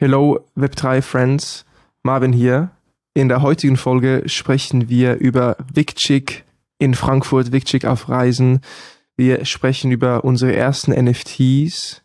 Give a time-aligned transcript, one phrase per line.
[0.00, 1.64] Hello Web3 Friends,
[2.04, 2.70] Marvin hier.
[3.14, 6.44] In der heutigen Folge sprechen wir über Wikchick
[6.78, 8.60] in Frankfurt, Wikchick auf Reisen.
[9.16, 12.02] Wir sprechen über unsere ersten NFTs,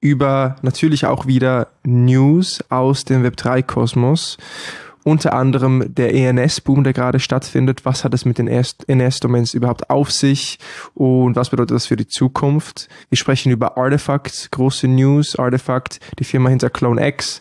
[0.00, 4.38] über natürlich auch wieder News aus dem Web3-Kosmos
[5.04, 7.84] unter anderem der ENS-Boom, der gerade stattfindet.
[7.84, 10.58] Was hat es mit den ENS-Domains überhaupt auf sich
[10.94, 12.88] und was bedeutet das für die Zukunft?
[13.10, 15.38] Wir sprechen über Artifact, große News.
[15.38, 17.40] Artifact, die Firma hinter Clone X,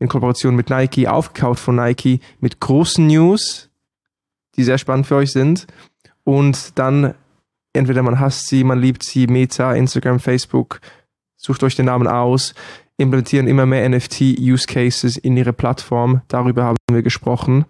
[0.00, 3.70] in Kooperation mit Nike, aufgekauft von Nike, mit großen News,
[4.56, 5.68] die sehr spannend für euch sind.
[6.24, 7.14] Und dann
[7.72, 10.80] entweder man hasst sie, man liebt sie, Meta, Instagram, Facebook,
[11.36, 12.52] sucht euch den Namen aus
[12.98, 16.22] implementieren immer mehr NFT-Use-Cases in ihre Plattform.
[16.28, 17.66] Darüber haben wir gesprochen.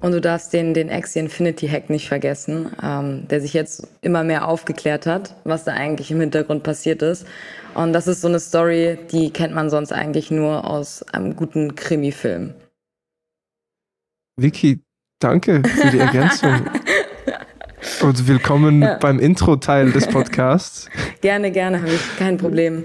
[0.00, 4.22] Und du darfst den, den Axie Infinity Hack nicht vergessen, ähm, der sich jetzt immer
[4.22, 7.26] mehr aufgeklärt hat, was da eigentlich im Hintergrund passiert ist.
[7.74, 11.74] Und das ist so eine Story, die kennt man sonst eigentlich nur aus einem guten
[11.74, 12.54] Krimi-Film.
[14.36, 14.80] Vicky,
[15.20, 16.60] danke für die Ergänzung.
[18.02, 18.98] Und willkommen ja.
[18.98, 20.88] beim Intro-Teil des Podcasts.
[21.20, 22.84] Gerne, gerne, habe ich kein Problem.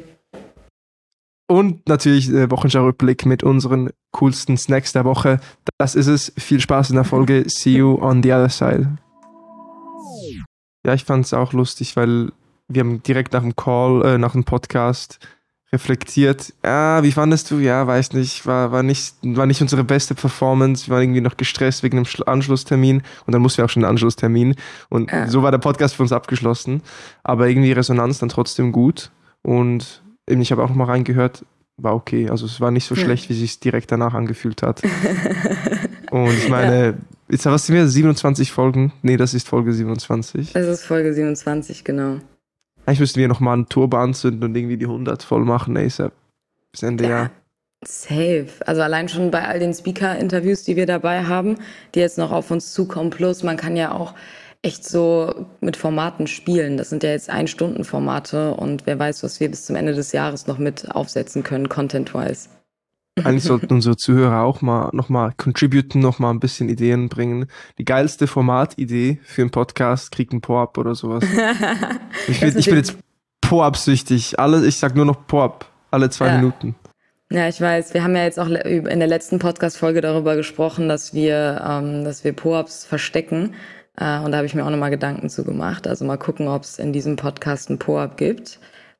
[1.47, 5.39] Und natürlich der Wochenschau-Rückblick mit unseren coolsten Snacks der Woche.
[5.77, 6.33] Das ist es.
[6.37, 7.43] Viel Spaß in der Folge.
[7.47, 8.97] See you on the other side.
[10.85, 12.31] Ja, ich fand es auch lustig, weil
[12.67, 15.19] wir haben direkt nach dem Call, äh, nach dem Podcast
[15.71, 16.53] reflektiert.
[16.63, 17.57] Ja, wie fandest du?
[17.57, 18.45] Ja, weiß nicht.
[18.45, 20.87] War, war nicht, war nicht unsere beste Performance.
[20.87, 23.91] Wir waren irgendwie noch gestresst wegen dem Anschlusstermin und dann mussten wir auch schon einen
[23.91, 24.55] Anschlusstermin.
[24.89, 25.27] Und ja.
[25.27, 26.83] so war der Podcast für uns abgeschlossen.
[27.23, 29.11] Aber irgendwie Resonanz dann trotzdem gut.
[29.41, 31.45] Und ich habe auch noch mal reingehört,
[31.77, 32.29] war okay.
[32.29, 33.03] Also es war nicht so ja.
[33.03, 34.81] schlecht, wie sich direkt danach angefühlt hat.
[36.11, 36.93] Und ich meine, ja.
[37.29, 37.87] jetzt was sind wir?
[37.87, 38.93] 27 Folgen?
[39.01, 40.53] Nee, das ist Folge 27.
[40.53, 42.19] Das ist Folge 27, genau.
[42.85, 46.13] Eigentlich müssten wir nochmal einen Turbo anzünden und irgendwie die 100 voll machen, ASAP.
[46.71, 47.09] Bis Ende ja.
[47.09, 47.31] Jahr.
[47.85, 48.47] Safe.
[48.65, 51.57] Also allein schon bei all den Speaker-Interviews, die wir dabei haben,
[51.95, 53.09] die jetzt noch auf uns zukommen.
[53.09, 54.13] Plus, man kann ja auch
[54.63, 56.77] echt so mit Formaten spielen.
[56.77, 60.47] Das sind ja jetzt Ein-Stunden-Formate und wer weiß, was wir bis zum Ende des Jahres
[60.47, 62.47] noch mit aufsetzen können, content-wise.
[63.23, 67.47] Eigentlich sollten unsere Zuhörer auch mal nochmal contributen, nochmal ein bisschen Ideen bringen.
[67.77, 71.23] Die geilste Formatidee für einen Podcast kriegt ein Po-Up oder sowas.
[72.27, 72.95] ich, bin, ich bin jetzt
[73.41, 74.39] Po-Up-süchtig.
[74.39, 75.65] Alle, ich sag nur noch Po-Up.
[75.91, 76.37] Alle zwei ja.
[76.37, 76.75] Minuten.
[77.29, 77.93] Ja, ich weiß.
[77.93, 82.23] Wir haben ja jetzt auch in der letzten Podcast-Folge darüber gesprochen, dass wir, ähm, dass
[82.23, 83.53] wir Po-Ups verstecken.
[83.97, 85.87] Äh, und da habe ich mir auch nochmal Gedanken zu gemacht.
[85.87, 88.59] Also mal gucken, ob es in diesem Podcast ein Po-Up gibt.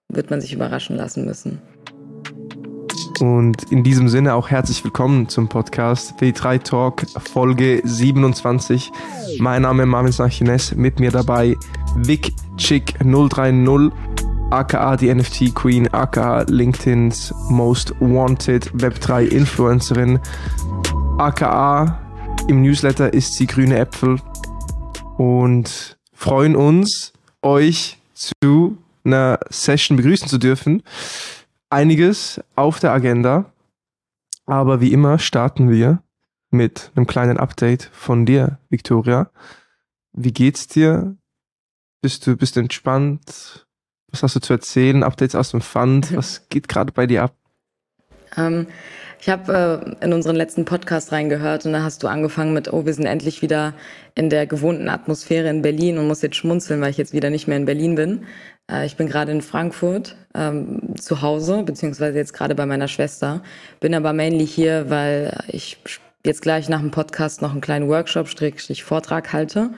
[0.09, 1.61] Wird man sich überraschen lassen müssen.
[3.19, 8.91] Und in diesem Sinne auch herzlich willkommen zum Podcast W3 Talk Folge 27.
[9.39, 11.55] Mein Name ist Marvin Sanchines, mit mir dabei
[11.95, 13.91] Vic Chick 030
[14.49, 20.19] aka die NFT Queen, aka LinkedIn's Most Wanted Web3 Influencerin,
[21.17, 21.99] aka
[22.47, 24.19] im Newsletter ist sie grüne Äpfel
[25.17, 30.83] und freuen uns, euch zu einer Session begrüßen zu dürfen.
[31.69, 33.51] Einiges auf der Agenda,
[34.45, 36.01] aber wie immer starten wir
[36.51, 39.29] mit einem kleinen Update von dir, Victoria.
[40.13, 41.17] Wie geht's dir?
[42.01, 43.65] Bist du, bist du entspannt?
[44.11, 45.03] Was hast du zu erzählen?
[45.03, 46.13] Updates aus dem Fund?
[46.15, 47.35] Was geht gerade bei dir ab?
[48.37, 48.67] Ähm,
[49.23, 52.85] ich habe äh, in unseren letzten Podcast reingehört und da hast du angefangen mit, oh,
[52.85, 53.73] wir sind endlich wieder
[54.15, 57.47] in der gewohnten Atmosphäre in Berlin und muss jetzt schmunzeln, weil ich jetzt wieder nicht
[57.47, 58.25] mehr in Berlin bin.
[58.69, 63.41] Äh, ich bin gerade in Frankfurt ähm, zu Hause, beziehungsweise jetzt gerade bei meiner Schwester.
[63.79, 65.77] Bin aber mainly hier, weil ich
[66.25, 69.69] jetzt gleich nach dem Podcast noch einen kleinen Workshop, Vortrag halte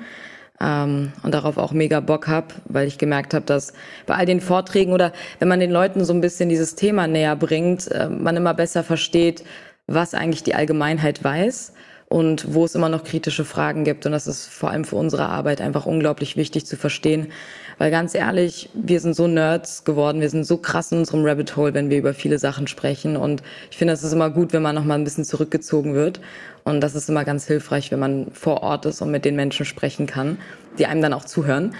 [0.62, 3.74] ähm, und darauf auch mega Bock hab, weil ich gemerkt habe, dass
[4.06, 7.36] bei all den Vorträgen oder wenn man den Leuten so ein bisschen dieses Thema näher
[7.36, 9.44] bringt, äh, man immer besser versteht,
[9.88, 11.74] was eigentlich die Allgemeinheit weiß
[12.08, 14.06] und wo es immer noch kritische Fragen gibt.
[14.06, 17.32] Und das ist vor allem für unsere Arbeit einfach unglaublich wichtig zu verstehen.
[17.78, 21.56] Weil ganz ehrlich, wir sind so Nerds geworden, wir sind so krass in unserem Rabbit
[21.56, 23.18] Hole, wenn wir über viele Sachen sprechen.
[23.18, 26.22] Und ich finde, es ist immer gut, wenn man noch mal ein bisschen zurückgezogen wird.
[26.64, 29.66] Und das ist immer ganz hilfreich, wenn man vor Ort ist und mit den Menschen
[29.66, 30.38] sprechen kann,
[30.80, 31.76] die einem dann auch zuhören.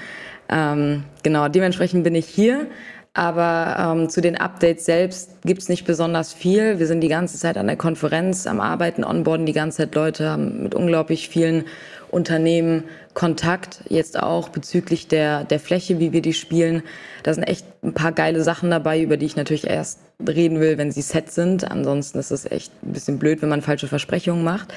[0.50, 2.68] Ähm, genau, dementsprechend bin ich hier.
[3.16, 6.80] Aber ähm, zu den Updates selbst gibt's nicht besonders viel.
[6.80, 10.30] Wir sind die ganze Zeit an der Konferenz, am Arbeiten, onboarden die ganze Zeit Leute,
[10.30, 11.64] haben mit unglaublich vielen
[12.12, 16.84] Unternehmen Kontakt, jetzt auch bezüglich der, der Fläche, wie wir die spielen.
[17.24, 20.78] Da sind echt ein paar geile Sachen dabei, über die ich natürlich erst reden will,
[20.78, 21.70] wenn sie set sind.
[21.70, 24.74] Ansonsten ist es echt ein bisschen blöd, wenn man falsche Versprechungen macht.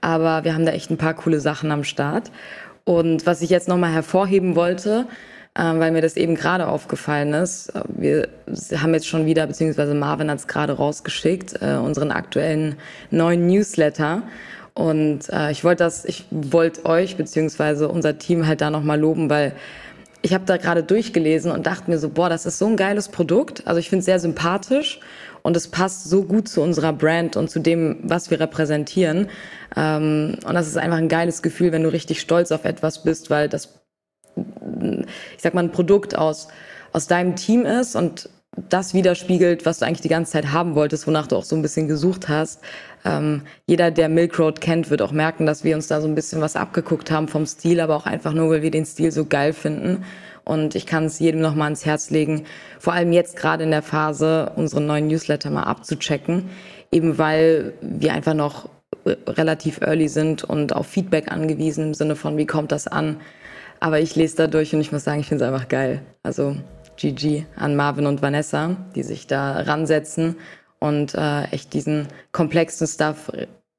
[0.00, 2.30] Aber wir haben da echt ein paar coole Sachen am Start.
[2.84, 5.06] Und was ich jetzt nochmal hervorheben wollte,
[5.56, 7.72] äh, weil mir das eben gerade aufgefallen ist.
[7.88, 8.28] Wir
[8.76, 12.76] haben jetzt schon wieder, beziehungsweise Marvin hat es gerade rausgeschickt, äh, unseren aktuellen
[13.10, 14.22] neuen Newsletter.
[14.76, 19.30] Und äh, ich wollte das, ich wollte euch beziehungsweise unser Team halt da nochmal loben,
[19.30, 19.54] weil
[20.20, 23.08] ich habe da gerade durchgelesen und dachte mir so, boah, das ist so ein geiles
[23.08, 23.66] Produkt.
[23.66, 25.00] Also ich finde es sehr sympathisch
[25.40, 29.30] und es passt so gut zu unserer Brand und zu dem, was wir repräsentieren.
[29.74, 33.30] Ähm, und das ist einfach ein geiles Gefühl, wenn du richtig stolz auf etwas bist,
[33.30, 33.80] weil das,
[34.36, 36.48] ich sag mal, ein Produkt aus,
[36.92, 38.28] aus deinem Team ist und
[38.68, 41.62] das widerspiegelt, was du eigentlich die ganze Zeit haben wolltest, wonach du auch so ein
[41.62, 42.60] bisschen gesucht hast.
[43.06, 46.16] Ähm, jeder, der Milk Road kennt, wird auch merken, dass wir uns da so ein
[46.16, 49.24] bisschen was abgeguckt haben vom Stil, aber auch einfach nur, weil wir den Stil so
[49.24, 50.04] geil finden.
[50.44, 52.44] Und ich kann es jedem noch mal ans Herz legen,
[52.78, 56.50] vor allem jetzt gerade in der Phase, unseren neuen Newsletter mal abzuchecken,
[56.90, 58.68] eben weil wir einfach noch
[59.28, 63.20] relativ early sind und auf Feedback angewiesen im Sinne von, wie kommt das an?
[63.78, 66.00] Aber ich lese da durch und ich muss sagen, ich finde es einfach geil.
[66.22, 66.56] Also
[66.96, 70.36] GG an Marvin und Vanessa, die sich da ransetzen
[70.78, 73.30] und äh, echt diesen komplexen Stuff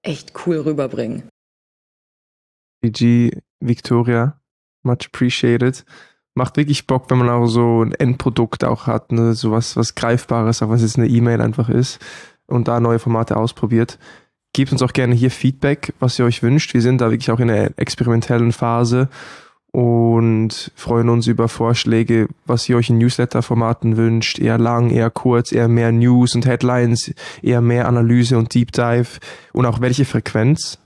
[0.02, 1.30] echt cool rüberbringen.
[2.82, 4.40] GG, Victoria,
[4.84, 5.86] much appreciated.
[6.36, 9.34] Macht wirklich Bock, wenn man auch so ein Endprodukt auch hat, ne?
[9.34, 12.00] so was, was Greifbares, auch es jetzt eine E-Mail einfach ist
[12.46, 13.98] und da neue Formate ausprobiert.
[14.54, 16.74] Gebt uns auch gerne hier Feedback, was ihr euch wünscht.
[16.74, 19.10] Wir sind da wirklich auch in einer experimentellen Phase
[19.72, 24.40] und freuen uns über Vorschläge, was ihr euch in Newsletter-Formaten wünscht.
[24.40, 29.20] Eher lang, eher kurz, eher mehr News und Headlines, eher mehr Analyse und Deep Dive
[29.54, 30.80] und auch welche Frequenz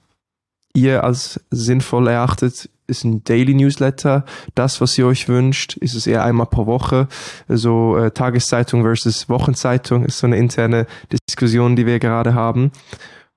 [0.74, 2.70] ihr als sinnvoll erachtet.
[2.88, 4.26] Ist ein Daily Newsletter
[4.56, 5.78] das, was ihr euch wünscht?
[5.78, 7.08] Ist es eher einmal pro Woche?
[7.48, 10.88] So äh, Tageszeitung versus Wochenzeitung ist so eine interne
[11.30, 12.72] Diskussion, die wir gerade haben.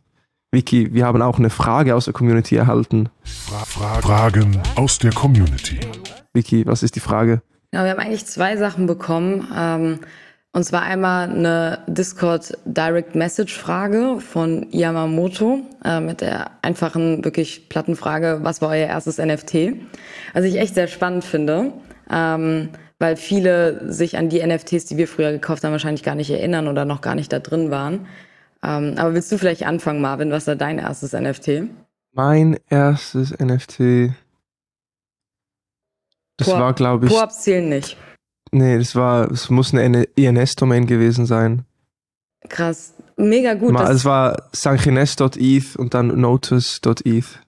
[0.53, 3.09] Vicky, wir haben auch eine Frage aus der Community erhalten.
[3.25, 5.81] Fra Fra Fragen aus der Community.
[6.33, 7.43] Vicky, was ist die Frage?
[7.73, 9.49] Ja, wir haben eigentlich zwei Sachen bekommen.
[9.55, 9.99] Ähm,
[10.55, 17.69] und zwar einmal eine Discord Direct Message Frage von Yamamoto äh, mit der einfachen, wirklich
[17.69, 19.75] platten Frage, was war euer erstes NFT?
[20.33, 21.73] Was ich echt sehr spannend finde,
[22.09, 22.69] ähm,
[23.01, 26.69] weil viele sich an die NFTs, die wir früher gekauft haben, wahrscheinlich gar nicht erinnern
[26.69, 28.07] oder noch gar nicht da drin waren.
[28.63, 30.31] Ähm, aber willst du vielleicht anfangen, Marvin?
[30.31, 31.65] Was war dein erstes NFT?
[32.13, 34.13] Mein erstes NFT.
[36.37, 37.13] Das Koop- war, glaube ich.
[37.13, 37.97] Koops zählen nicht.
[38.55, 41.65] Nee, das war, es muss eine INS-Domain gewesen sein.
[42.49, 42.95] Krass.
[43.17, 43.73] Mega gut.
[43.73, 47.41] Ma- Das, es war sanchines.eth und dann notice.eth.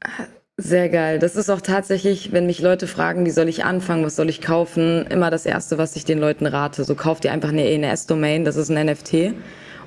[0.56, 1.19] sehr geil.
[1.19, 4.41] Das ist auch tatsächlich, wenn mich Leute fragen, wie soll ich anfangen, was soll ich
[4.41, 6.82] kaufen, immer das Erste, was ich den Leuten rate.
[6.85, 9.35] So kauft ihr einfach eine INS-Domain, das ist ein NFT.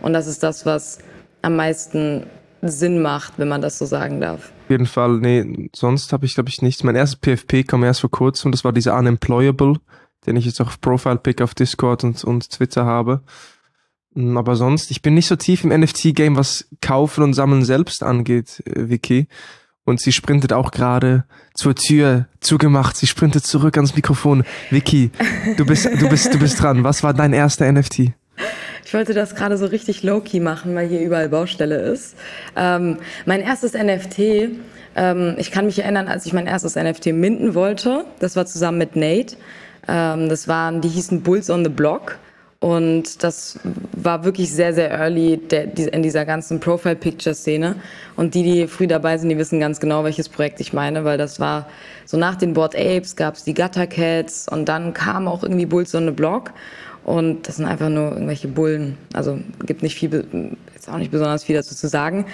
[0.01, 0.99] Und das ist das, was
[1.41, 2.23] am meisten
[2.61, 4.51] Sinn macht, wenn man das so sagen darf.
[4.65, 6.83] Auf jeden Fall, nee, sonst habe ich, glaube ich, nichts.
[6.83, 9.75] Mein erstes PFP kam erst vor kurzem, das war dieser Unemployable,
[10.25, 13.21] den ich jetzt auf Profile-Pick auf Discord und, und Twitter habe.
[14.13, 18.03] Mm, Aber sonst, ich bin nicht so tief im NFT-Game, was Kaufen und Sammeln selbst
[18.03, 19.27] angeht, äh, Vicky.
[19.85, 21.25] Und sie sprintet auch gerade
[21.55, 24.43] zur Tür, zugemacht, sie sprintet zurück ans Mikrofon.
[24.69, 25.09] Vicky,
[25.57, 26.83] du bist, du bist, du bist dran.
[26.83, 28.11] Was war dein erster NFT?
[28.85, 32.15] Ich wollte das gerade so richtig low-key machen, weil hier überall Baustelle ist.
[32.55, 34.19] Ähm, mein erstes NFT,
[34.95, 38.77] ähm, ich kann mich erinnern, als ich mein erstes NFT minden wollte, das war zusammen
[38.77, 39.37] mit Nate.
[39.89, 42.17] Ähm, das waren, die hießen Bulls on the Block.
[42.61, 43.57] Und das
[43.93, 47.75] war wirklich sehr, sehr early in dieser ganzen Profile-Picture-Szene.
[48.17, 51.17] Und die, die früh dabei sind, die wissen ganz genau, welches Projekt ich meine, weil
[51.17, 51.67] das war
[52.05, 55.65] so nach den Bored Apes gab es die Gutter Cats und dann kam auch irgendwie
[55.65, 56.51] Bulls on the Block.
[57.09, 58.95] Und das sind einfach nur irgendwelche Bullen.
[59.13, 60.27] Also gibt nicht viel,
[60.75, 62.25] jetzt auch nicht besonders viel dazu zu sagen.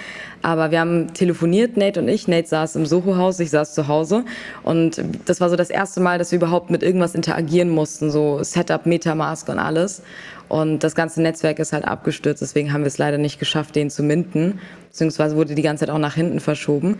[0.42, 2.28] Aber wir haben telefoniert, Nate und ich.
[2.28, 4.26] Nate saß im Soho-Haus, ich saß zu Hause.
[4.64, 8.10] Und das war so das erste Mal, dass wir überhaupt mit irgendwas interagieren mussten.
[8.10, 10.02] So Setup, Metamask und alles.
[10.50, 12.42] Und das ganze Netzwerk ist halt abgestürzt.
[12.42, 14.60] Deswegen haben wir es leider nicht geschafft, den zu minden.
[14.90, 16.98] Beziehungsweise wurde die ganze Zeit auch nach hinten verschoben.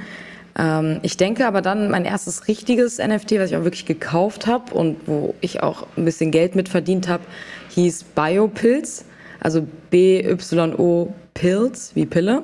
[0.59, 4.75] Ähm, ich denke aber dann, mein erstes richtiges NFT, was ich auch wirklich gekauft habe
[4.75, 7.25] und wo ich auch ein bisschen Geld mit verdient habe,
[7.71, 9.05] hieß Biopilz,
[9.41, 12.43] also B-Y-O Pilz, wie Pille.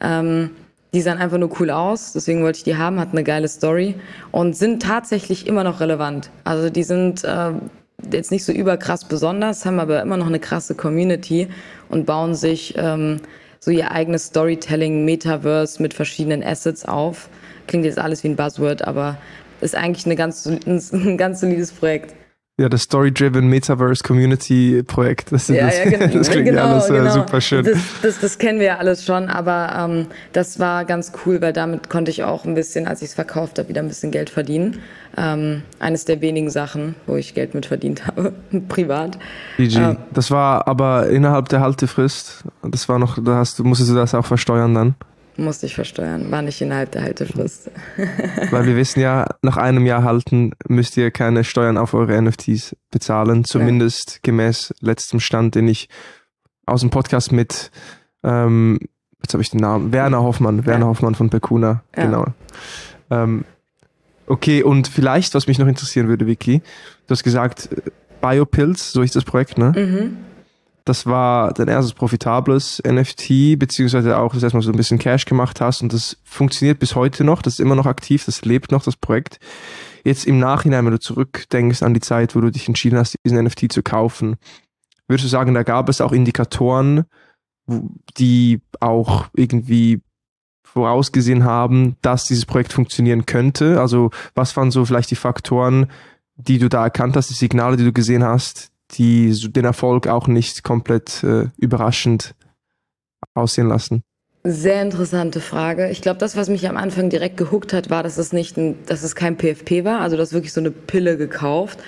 [0.00, 0.50] Ähm,
[0.94, 3.96] die sahen einfach nur cool aus, deswegen wollte ich die haben, hatten eine geile Story
[4.30, 6.30] und sind tatsächlich immer noch relevant.
[6.44, 7.50] Also die sind äh,
[8.12, 11.48] jetzt nicht so überkrass besonders, haben aber immer noch eine krasse Community
[11.88, 13.20] und bauen sich ähm,
[13.64, 17.30] so ihr eigenes Storytelling, Metaverse mit verschiedenen Assets auf.
[17.66, 19.16] Klingt jetzt alles wie ein Buzzword, aber
[19.62, 22.14] ist eigentlich eine ganz, ein ganz solides Projekt.
[22.56, 25.32] Ja, das Story-Driven Metaverse Community Projekt.
[25.32, 27.10] Das, ja, das, ja, genau, das klingt genau, ja alles genau.
[27.10, 27.64] super schön.
[27.64, 31.52] Das, das, das, kennen wir ja alles schon, aber ähm, das war ganz cool, weil
[31.52, 34.30] damit konnte ich auch ein bisschen, als ich es verkauft habe, wieder ein bisschen Geld
[34.30, 34.78] verdienen.
[35.16, 38.32] Ähm, eines der wenigen Sachen, wo ich Geld mit verdient habe,
[38.68, 39.18] privat.
[39.56, 39.76] GG.
[39.76, 42.44] Ähm, das war aber innerhalb der Haltefrist.
[42.62, 44.94] Das war noch, da hast, musstest du das auch versteuern dann?
[45.36, 47.70] Musste ich versteuern, war nicht innerhalb der Haltefrist.
[48.50, 52.76] Weil wir wissen ja, nach einem Jahr halten müsst ihr keine Steuern auf eure NFTs
[52.92, 54.18] bezahlen, zumindest ja.
[54.22, 55.88] gemäß letztem Stand, den ich
[56.66, 57.72] aus dem Podcast mit,
[58.22, 58.78] ähm,
[59.22, 60.66] jetzt habe ich den Namen, Werner Hoffmann, ja.
[60.66, 62.04] Werner Hoffmann von Pekuna, ja.
[62.04, 62.26] genau.
[63.10, 63.44] Ähm,
[64.26, 66.62] okay, und vielleicht, was mich noch interessieren würde, Vicky,
[67.06, 67.70] du hast gesagt,
[68.20, 69.72] Biopills, so ist das Projekt, ne?
[69.76, 70.16] Mhm.
[70.84, 75.62] Das war dein erstes profitables NFT, beziehungsweise auch das erstmal so ein bisschen Cash gemacht
[75.62, 78.82] hast und das funktioniert bis heute noch, das ist immer noch aktiv, das lebt noch,
[78.82, 79.40] das Projekt.
[80.04, 83.42] Jetzt im Nachhinein, wenn du zurückdenkst an die Zeit, wo du dich entschieden hast, diesen
[83.42, 84.36] NFT zu kaufen,
[85.08, 87.04] würdest du sagen, da gab es auch Indikatoren,
[88.18, 90.02] die auch irgendwie
[90.62, 93.80] vorausgesehen haben, dass dieses Projekt funktionieren könnte?
[93.80, 95.86] Also was waren so vielleicht die Faktoren,
[96.36, 100.26] die du da erkannt hast, die Signale, die du gesehen hast, die den Erfolg auch
[100.26, 102.34] nicht komplett äh, überraschend
[103.34, 104.02] aussehen lassen?
[104.46, 105.88] Sehr interessante Frage.
[105.88, 108.76] Ich glaube, das, was mich am Anfang direkt gehuckt hat, war, dass es nicht ein,
[108.84, 110.00] dass es kein PFP war.
[110.00, 111.78] Also du hast wirklich so eine Pille gekauft,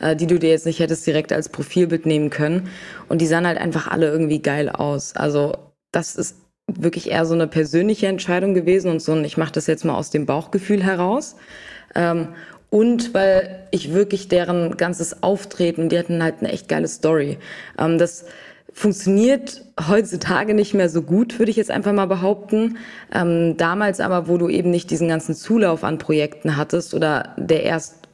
[0.00, 2.70] äh, die du dir jetzt nicht hättest direkt als Profilbild nehmen können.
[3.08, 5.14] Und die sahen halt einfach alle irgendwie geil aus.
[5.14, 5.52] Also
[5.92, 6.36] das ist
[6.72, 9.94] wirklich eher so eine persönliche Entscheidung gewesen und so ein, ich mache das jetzt mal
[9.94, 11.36] aus dem Bauchgefühl heraus.
[11.94, 12.28] Ähm,
[12.70, 17.38] und weil ich wirklich deren ganzes Auftreten, die hatten halt eine echt geile Story.
[17.78, 18.24] Ähm, das
[18.72, 22.76] funktioniert heutzutage nicht mehr so gut, würde ich jetzt einfach mal behaupten.
[23.12, 27.62] Ähm, damals aber, wo du eben nicht diesen ganzen Zulauf an Projekten hattest oder der
[27.62, 28.08] erst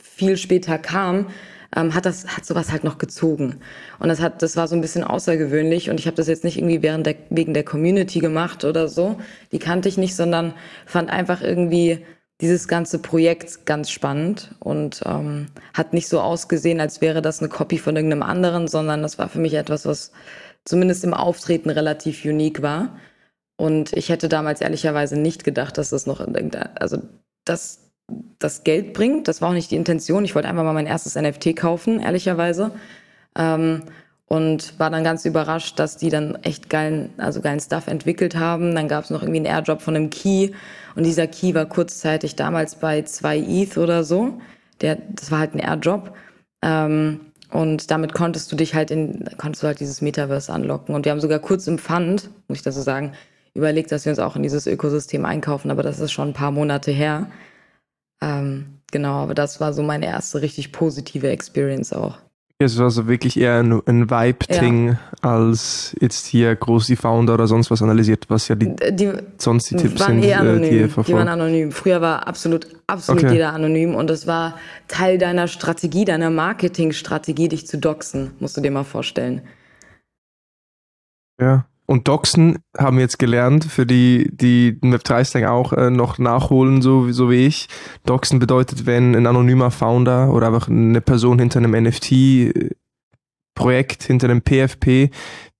[0.00, 1.26] viel später kam,
[1.76, 3.56] ähm, hat das hat sowas halt noch gezogen
[3.98, 6.56] und das hat das war so ein bisschen außergewöhnlich und ich habe das jetzt nicht
[6.56, 9.18] irgendwie während der wegen der Community gemacht oder so
[9.52, 10.54] die kannte ich nicht sondern
[10.86, 12.06] fand einfach irgendwie
[12.40, 17.48] dieses ganze Projekt ganz spannend und ähm, hat nicht so ausgesehen, als wäre das eine
[17.48, 20.12] Copy von irgendeinem anderen, sondern das war für mich etwas, was
[20.64, 22.96] zumindest im Auftreten relativ unique war.
[23.56, 27.02] Und ich hätte damals ehrlicherweise nicht gedacht, dass das noch in irgendeiner, also
[27.44, 27.90] das,
[28.38, 29.26] das Geld bringt.
[29.26, 30.24] Das war auch nicht die Intention.
[30.24, 32.70] Ich wollte einfach mal mein erstes NFT kaufen, ehrlicherweise.
[33.36, 33.82] Ähm,
[34.28, 38.74] und war dann ganz überrascht, dass die dann echt geilen, also geilen Stuff entwickelt haben.
[38.74, 40.50] Dann gab es noch irgendwie einen Airdrop von einem Key
[40.94, 44.38] und dieser Key war kurzzeitig damals bei zwei ETH oder so.
[44.80, 46.14] Der, das war halt ein Airdrop.
[46.62, 47.20] Ähm,
[47.50, 50.94] und damit konntest du dich halt in, konntest du halt dieses Metaverse anlocken.
[50.94, 53.14] Und wir haben sogar kurz im Fund, muss ich das so sagen,
[53.54, 56.50] überlegt, dass wir uns auch in dieses Ökosystem einkaufen, aber das ist schon ein paar
[56.50, 57.30] Monate her.
[58.20, 62.18] Ähm, genau, aber das war so meine erste richtig positive Experience auch.
[62.60, 64.98] Es war so wirklich eher ein, ein Vibe-Ting, ja.
[65.20, 69.70] als jetzt hier groß die Founder oder sonst was analysiert, was ja die, die sonst
[69.70, 70.64] die Tipps waren sind, eher anonym.
[70.64, 71.70] Äh, die, die waren anonym.
[71.70, 73.34] Früher war absolut, absolut okay.
[73.34, 78.60] jeder anonym und es war Teil deiner Strategie, deiner Marketingstrategie, dich zu doxen, musst du
[78.60, 79.42] dir mal vorstellen.
[81.40, 86.18] Ja, und Doxen haben wir jetzt gelernt, für die, die den Web3-Slang auch äh, noch
[86.18, 87.66] nachholen, so, so wie ich.
[88.04, 92.72] Doxen bedeutet, wenn ein anonymer Founder oder einfach eine Person hinter einem NFT-Projekt,
[94.02, 95.08] hinter einem PFP,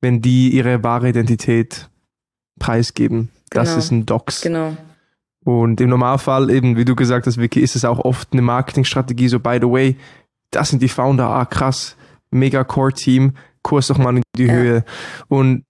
[0.03, 1.89] wenn die ihre wahre Identität
[2.59, 3.31] preisgeben.
[3.49, 3.65] Genau.
[3.65, 4.43] Das ist ein Dox.
[4.43, 4.77] Genau.
[5.45, 9.29] Und im Normalfall, eben, wie du gesagt hast, Vicky, ist es auch oft eine Marketingstrategie,
[9.29, 9.97] so by the way,
[10.51, 11.97] das sind die Founder, ah krass,
[12.31, 13.33] mega Core-Team,
[13.63, 14.53] Kurs doch mal in die ja.
[14.53, 14.85] Höhe.
[15.29, 15.65] Und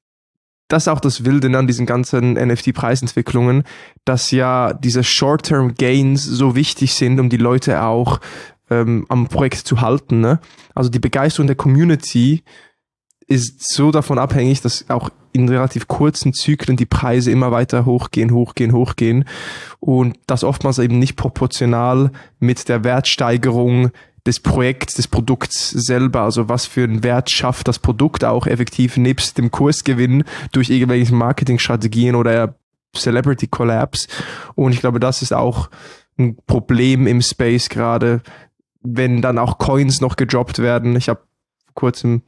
[0.68, 3.64] das ist auch das Wilde an diesen ganzen NFT-Preisentwicklungen,
[4.04, 8.20] dass ja diese Short-Term-Gains so wichtig sind, um die Leute auch
[8.70, 10.20] ähm, am Projekt zu halten.
[10.20, 10.40] Ne?
[10.74, 12.42] Also die Begeisterung der Community
[13.26, 18.32] ist so davon abhängig, dass auch in relativ kurzen Zyklen die Preise immer weiter hochgehen,
[18.32, 19.24] hochgehen, hochgehen
[19.80, 23.90] und das oftmals eben nicht proportional mit der Wertsteigerung
[24.28, 28.98] des Projekts, des Produkts selber, also was für einen Wert schafft das Produkt auch effektiv
[28.98, 32.54] nebst dem Kursgewinn durch irgendwelche Marketingstrategien oder
[32.94, 34.06] Celebrity Collabs.
[34.54, 35.70] Und ich glaube, das ist auch
[36.18, 38.20] ein Problem im Space gerade,
[38.82, 40.94] wenn dann auch Coins noch gedroppt werden.
[40.94, 41.20] Ich habe
[41.64, 42.20] vor kurzem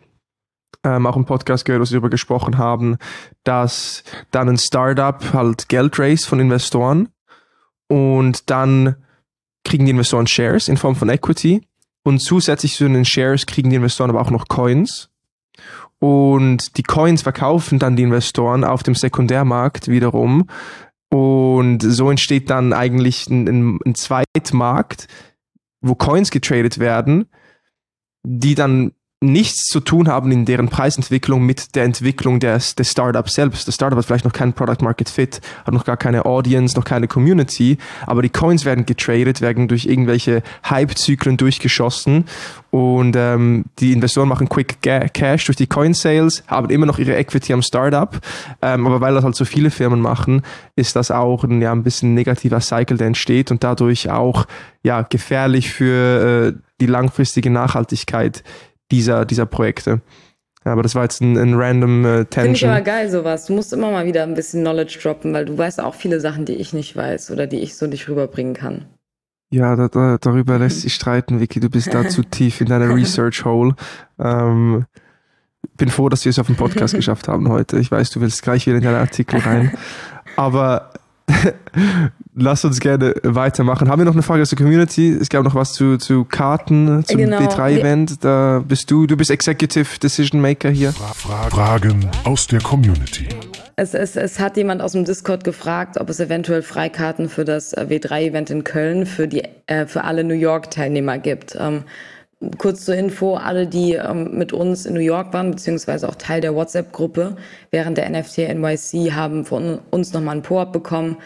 [0.83, 2.97] ähm, auch im Podcast gehört, wo sie darüber gesprochen haben,
[3.45, 7.11] dass dann ein Startup halt Geld raise von Investoren
[7.89, 8.97] und dann
[9.65, 11.61] kriegen die Investoren Shares in Form von Equity
[12.03, 15.11] und zusätzlich zu den Shares kriegen die Investoren aber auch noch Coins.
[15.99, 20.49] Und die Coins verkaufen dann die Investoren auf dem Sekundärmarkt wiederum
[21.11, 25.09] Und so entsteht dann eigentlich ein, ein, ein Zweitmarkt,
[25.81, 27.27] wo Coins getradet werden,
[28.23, 33.35] die dann nichts zu tun haben in deren Preisentwicklung mit der Entwicklung des, des Startups
[33.35, 33.69] selbst.
[33.69, 36.87] Das Startup hat vielleicht noch keinen Product Market Fit, hat noch gar keine Audience, noch
[36.87, 42.25] keine Community, aber die Coins werden getradet, werden durch irgendwelche Hype-Zyklen durchgeschossen
[42.71, 47.53] und ähm, die Investoren machen Quick Cash durch die Coin-Sales, haben immer noch ihre Equity
[47.53, 48.19] am Startup,
[48.63, 50.41] ähm, aber weil das halt so viele Firmen machen,
[50.77, 54.47] ist das auch ein, ja, ein bisschen negativer Cycle, der entsteht und dadurch auch
[54.83, 58.43] ja gefährlich für äh, die langfristige Nachhaltigkeit
[58.91, 60.01] dieser, dieser Projekte.
[60.65, 62.43] Aber das war jetzt ein, ein random äh, Tension.
[62.43, 63.47] Finde ich aber geil, sowas.
[63.47, 66.45] Du musst immer mal wieder ein bisschen Knowledge droppen, weil du weißt auch viele Sachen,
[66.45, 68.85] die ich nicht weiß oder die ich so nicht rüberbringen kann.
[69.53, 71.61] Ja, da, da, darüber lässt sich streiten, Vicky.
[71.61, 73.75] Du bist da zu tief in deiner Research Hole.
[74.19, 74.85] Ähm,
[75.77, 77.79] bin froh, dass wir es auf dem Podcast geschafft haben heute.
[77.79, 79.73] Ich weiß, du willst gleich wieder in deinen Artikel rein.
[80.37, 80.93] Aber
[82.35, 83.89] Lass uns gerne weitermachen.
[83.89, 85.11] Haben wir noch eine Frage aus der Community?
[85.11, 87.39] Es gab noch was zu, zu Karten zum genau.
[87.39, 88.25] B3-Event.
[88.25, 90.93] Da bist du, du bist Executive Decision Maker hier.
[90.93, 93.29] Fragen aus der Community.
[93.77, 97.73] Es, es, es hat jemand aus dem Discord gefragt, ob es eventuell Freikarten für das
[97.73, 101.57] äh, W3-Event in Köln für, die, äh, für alle New York-Teilnehmer gibt.
[101.59, 101.85] Ähm,
[102.57, 106.41] Kurz zur Info, alle, die ähm, mit uns in New York waren, beziehungsweise auch Teil
[106.41, 107.37] der WhatsApp-Gruppe
[107.71, 111.19] während der NFT NYC, haben von uns nochmal ein Po-Up bekommen.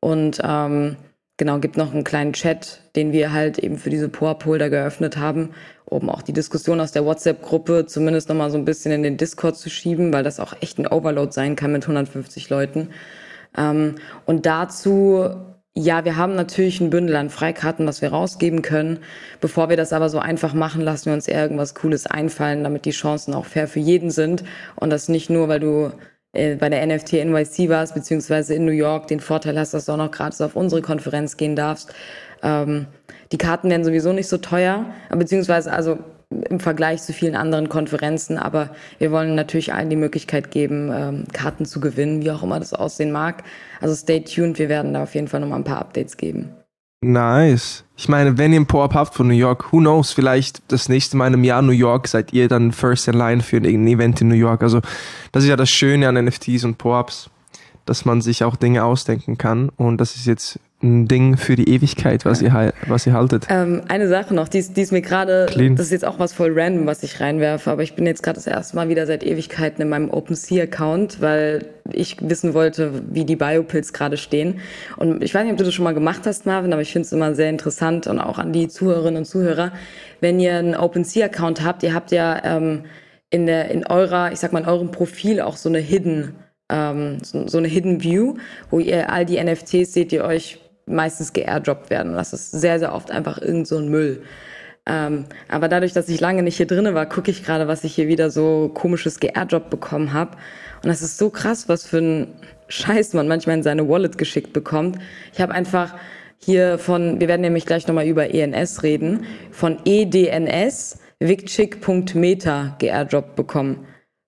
[0.00, 0.96] Und ähm,
[1.38, 5.50] genau, gibt noch einen kleinen Chat, den wir halt eben für diese Po-Up-Holder geöffnet haben,
[5.86, 9.56] um auch die Diskussion aus der WhatsApp-Gruppe zumindest nochmal so ein bisschen in den Discord
[9.56, 12.90] zu schieben, weil das auch echt ein Overload sein kann mit 150 Leuten.
[13.56, 13.94] Ähm,
[14.26, 15.30] und dazu
[15.78, 18.98] ja, wir haben natürlich ein Bündel an Freikarten, was wir rausgeben können.
[19.40, 22.84] Bevor wir das aber so einfach machen, lassen wir uns eher irgendwas Cooles einfallen, damit
[22.84, 24.42] die Chancen auch fair für jeden sind.
[24.74, 25.92] Und das nicht nur, weil du
[26.32, 29.92] äh, bei der NFT NYC warst, beziehungsweise in New York den Vorteil hast, dass du
[29.92, 31.94] auch noch gratis auf unsere Konferenz gehen darfst.
[32.42, 32.86] Ähm,
[33.30, 35.98] die Karten werden sowieso nicht so teuer, beziehungsweise also
[36.30, 38.38] im Vergleich zu vielen anderen Konferenzen.
[38.38, 42.58] Aber wir wollen natürlich allen die Möglichkeit geben, ähm, Karten zu gewinnen, wie auch immer
[42.58, 43.44] das aussehen mag.
[43.80, 46.50] Also stay tuned, wir werden da auf jeden Fall nochmal ein paar Updates geben.
[47.00, 47.84] Nice.
[47.96, 51.16] Ich meine, wenn ihr ein Po-Up habt von New York, who knows, vielleicht das nächste
[51.16, 54.28] Mal im Jahr New York seid ihr dann first in line für ein Event in
[54.28, 54.62] New York.
[54.62, 54.80] Also
[55.30, 57.30] das ist ja das Schöne an NFTs und Po-Ups,
[57.84, 59.68] dass man sich auch Dinge ausdenken kann.
[59.76, 63.46] Und das ist jetzt ein Ding für die Ewigkeit, was ihr, was ihr haltet.
[63.50, 66.52] Ähm, eine Sache noch, die, die ist mir gerade, das ist jetzt auch was voll
[66.54, 69.82] random, was ich reinwerfe, aber ich bin jetzt gerade das erste Mal wieder seit Ewigkeiten
[69.82, 74.60] in meinem OpenSea-Account, weil ich wissen wollte, wie die Biopills gerade stehen.
[74.96, 77.06] Und ich weiß nicht, ob du das schon mal gemacht hast, Marvin, aber ich finde
[77.06, 79.72] es immer sehr interessant und auch an die Zuhörerinnen und Zuhörer,
[80.20, 82.84] wenn ihr einen OpenSea-Account habt, ihr habt ja ähm,
[83.30, 86.34] in, der, in eurer, ich sag mal, in eurem Profil auch so eine Hidden
[86.70, 88.34] ähm, so, so eine Hidden View,
[88.70, 90.58] wo ihr all die NFTs seht, die euch
[90.88, 92.14] meistens geairdroppt werden.
[92.14, 94.22] Das ist sehr, sehr oft einfach irgend so ein Müll.
[94.86, 97.94] Ähm, aber dadurch, dass ich lange nicht hier drinne war, gucke ich gerade, was ich
[97.94, 100.36] hier wieder so komisches geairdroppt bekommen habe.
[100.82, 102.28] Und das ist so krass, was für ein
[102.68, 104.98] Scheiß man manchmal in seine Wallet geschickt bekommt.
[105.32, 105.94] Ich habe einfach
[106.38, 113.86] hier von, wir werden nämlich gleich nochmal über ENS reden, von EDNS wigchick.meta geairdroppt bekommen.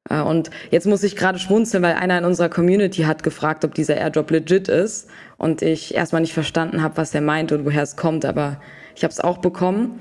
[0.08, 3.74] Äh, und jetzt muss ich gerade schmunzeln, weil einer in unserer Community hat gefragt, ob
[3.74, 5.08] dieser Airdrop legit ist.
[5.40, 8.26] Und ich erstmal nicht verstanden habe, was er meint und woher es kommt.
[8.26, 8.60] Aber
[8.94, 9.98] ich habe es auch bekommen.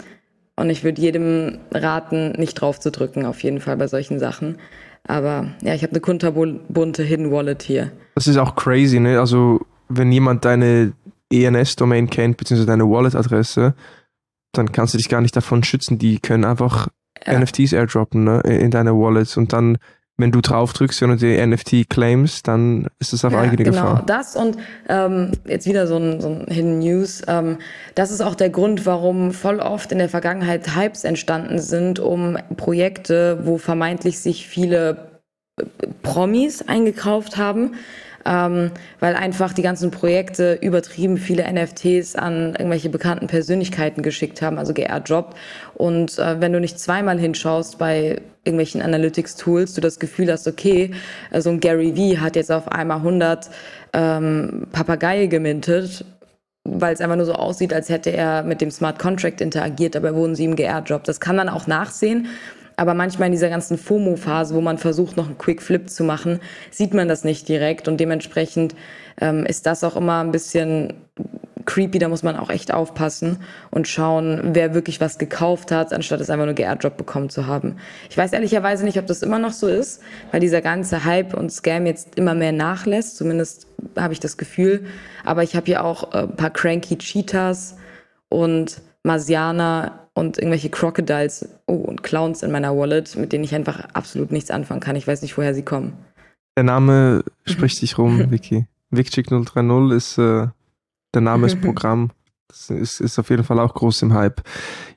[0.58, 4.58] Und ich würde jedem raten, nicht drauf zu drücken, auf jeden Fall bei solchen Sachen.
[5.08, 7.90] Aber ja, ich habe eine kunterbunte Hidden Wallet hier.
[8.16, 9.18] Das ist auch crazy, ne?
[9.18, 10.92] Also, wenn jemand deine
[11.32, 13.76] ENS-Domain kennt, beziehungsweise deine Wallet-Adresse,
[14.52, 16.00] dann kannst du dich gar nicht davon schützen.
[16.00, 16.90] Die können einfach
[17.26, 17.40] ja.
[17.40, 19.78] NFTs airdroppen ne, in deine Wallets und dann
[20.20, 23.72] wenn du drauf drückst und die NFT claims, dann ist es auf ja, eigene genau,
[23.72, 23.94] Gefahr.
[23.96, 27.22] Genau, das und ähm, jetzt wieder so ein, so ein Hidden News.
[27.28, 27.58] Ähm,
[27.96, 32.38] das ist auch der Grund, warum voll oft in der Vergangenheit Hypes entstanden sind um
[32.58, 35.10] Projekte, wo vermeintlich sich viele
[36.04, 37.72] Promis eingekauft haben
[38.26, 44.58] ähm, weil einfach die ganzen Projekte übertrieben viele NFTs an irgendwelche bekannten Persönlichkeiten geschickt haben,
[44.58, 45.38] also geairdroppt.
[45.76, 50.92] Und äh, wenn du nicht zweimal hinschaust bei irgendwelchen Analytics-Tools, du das Gefühl hast, okay,
[51.32, 53.50] äh, so ein Gary Vee hat jetzt auf einmal 100
[53.94, 56.06] ähm, Papageie gemintet,
[56.64, 60.14] weil es einfach nur so aussieht, als hätte er mit dem Smart Contract interagiert, dabei
[60.14, 61.08] wurden sie ihm geairdroppt.
[61.08, 62.28] Das kann man auch nachsehen.
[62.80, 66.40] Aber manchmal in dieser ganzen FOMO-Phase, wo man versucht, noch einen Quick Flip zu machen,
[66.72, 67.90] sieht man das nicht direkt.
[67.90, 68.74] Und dementsprechend
[69.20, 70.94] ähm, ist das auch immer ein bisschen
[71.66, 73.40] creepy, da muss man auch echt aufpassen
[73.70, 77.76] und schauen, wer wirklich was gekauft hat, anstatt es einfach nur geairdrop bekommen zu haben.
[78.10, 81.52] Ich weiß ehrlicherweise nicht, ob das immer noch so ist, weil dieser ganze Hype und
[81.52, 84.86] Scam jetzt immer mehr nachlässt, zumindest habe ich das Gefühl.
[85.26, 87.76] Aber ich habe hier auch äh, ein paar cranky Cheetahs
[88.30, 93.86] und Marsianer und irgendwelche Crocodiles oh, und Clowns in meiner Wallet, mit denen ich einfach
[93.94, 94.96] absolut nichts anfangen kann.
[94.96, 95.94] Ich weiß nicht, woher sie kommen.
[96.58, 98.68] Der Name spricht sich rum, Vicky.
[98.90, 100.48] Vicchick 030 ist äh,
[101.14, 102.12] der Name ist Programm.
[102.48, 104.42] Das ist, ist auf jeden Fall auch groß im Hype.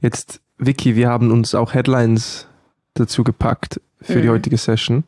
[0.01, 2.47] Jetzt, Vicky, wir haben uns auch Headlines
[2.95, 4.23] dazu gepackt für mhm.
[4.23, 5.05] die heutige Session.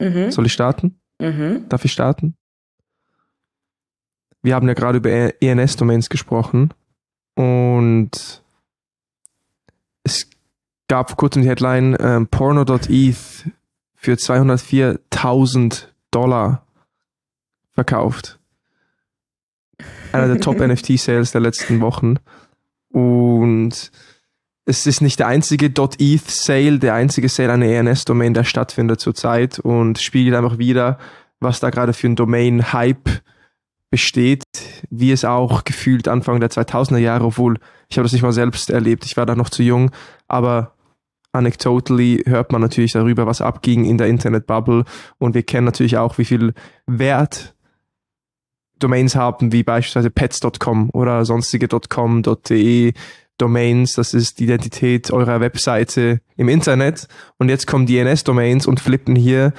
[0.00, 0.30] Mhm.
[0.30, 0.98] Soll ich starten?
[1.20, 1.68] Mhm.
[1.68, 2.34] Darf ich starten?
[4.42, 6.74] Wir haben ja gerade über ENS-Domains gesprochen
[7.36, 8.42] und
[10.02, 10.28] es
[10.88, 13.50] gab vor kurzem die Headline ähm, porno.eth
[13.94, 16.66] für 204.000 Dollar
[17.72, 18.38] verkauft.
[20.12, 22.16] Einer der Top NFT-Sales der letzten Wochen.
[22.88, 23.90] Und
[24.64, 29.98] es ist nicht der einzige .eth-Sale, der einzige Sale einer ENS-Domain, der stattfindet zurzeit und
[29.98, 30.98] spiegelt einfach wieder,
[31.38, 33.22] was da gerade für ein Domain-Hype
[33.96, 34.44] besteht,
[34.90, 38.68] wie es auch gefühlt Anfang der 2000er Jahre, obwohl ich habe das nicht mal selbst
[38.68, 39.90] erlebt, ich war da noch zu jung,
[40.28, 40.74] aber
[41.32, 44.84] anecdotally hört man natürlich darüber, was abging in der Internet-Bubble
[45.16, 46.52] und wir kennen natürlich auch, wie viel
[46.86, 47.54] Wert
[48.78, 52.92] Domains haben, wie beispielsweise pets.com oder sonstige.com.de
[53.38, 59.16] Domains, das ist die Identität eurer Webseite im Internet und jetzt kommen DNS-Domains und flippen
[59.16, 59.54] hier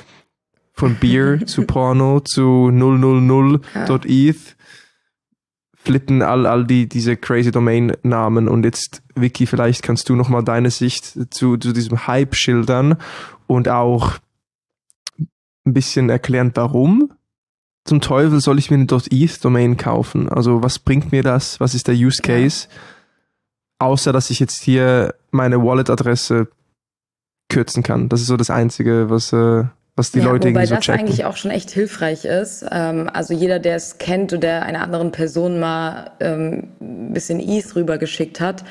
[0.78, 4.56] von Beer zu Porno zu 000.eth
[5.76, 10.70] flippen all, all die, diese crazy Domain-Namen und jetzt, Vicky, vielleicht kannst du nochmal deine
[10.70, 12.98] Sicht zu, zu diesem Hype schildern
[13.48, 14.18] und auch
[15.66, 17.14] ein bisschen erklären, warum
[17.86, 20.28] zum Teufel soll ich mir eine .eth-Domain kaufen?
[20.28, 21.60] Also was bringt mir das?
[21.62, 22.68] Was ist der Use Case?
[23.80, 26.50] Außer, dass ich jetzt hier meine Wallet-Adresse
[27.50, 28.10] kürzen kann.
[28.10, 29.64] Das ist so das Einzige, was, äh,
[29.98, 31.02] was die ja, Leute irgendwie so das checken.
[31.02, 32.64] eigentlich auch schon echt hilfreich ist.
[32.72, 37.40] Ähm, also jeder, der es kennt oder der einer anderen Person mal ähm, ein bisschen
[37.40, 38.64] ETH rübergeschickt hat,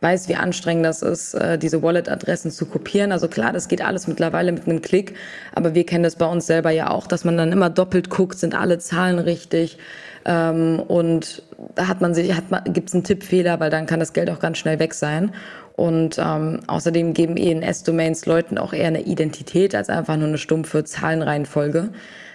[0.00, 3.12] weiß, wie anstrengend das ist, äh, diese Wallet-Adressen zu kopieren.
[3.12, 5.14] Also klar, das geht alles mittlerweile mit einem Klick,
[5.52, 8.38] aber wir kennen das bei uns selber ja auch, dass man dann immer doppelt guckt,
[8.38, 9.78] sind alle Zahlen richtig.
[10.24, 11.42] Ähm, und
[11.74, 14.30] da hat man sich, hat man, gibt es einen Tippfehler, weil dann kann das Geld
[14.30, 15.32] auch ganz schnell weg sein.
[15.76, 20.84] Und ähm, außerdem geben ENS-Domains Leuten auch eher eine Identität als einfach nur eine stumpfe
[20.84, 21.88] Zahlenreihenfolge.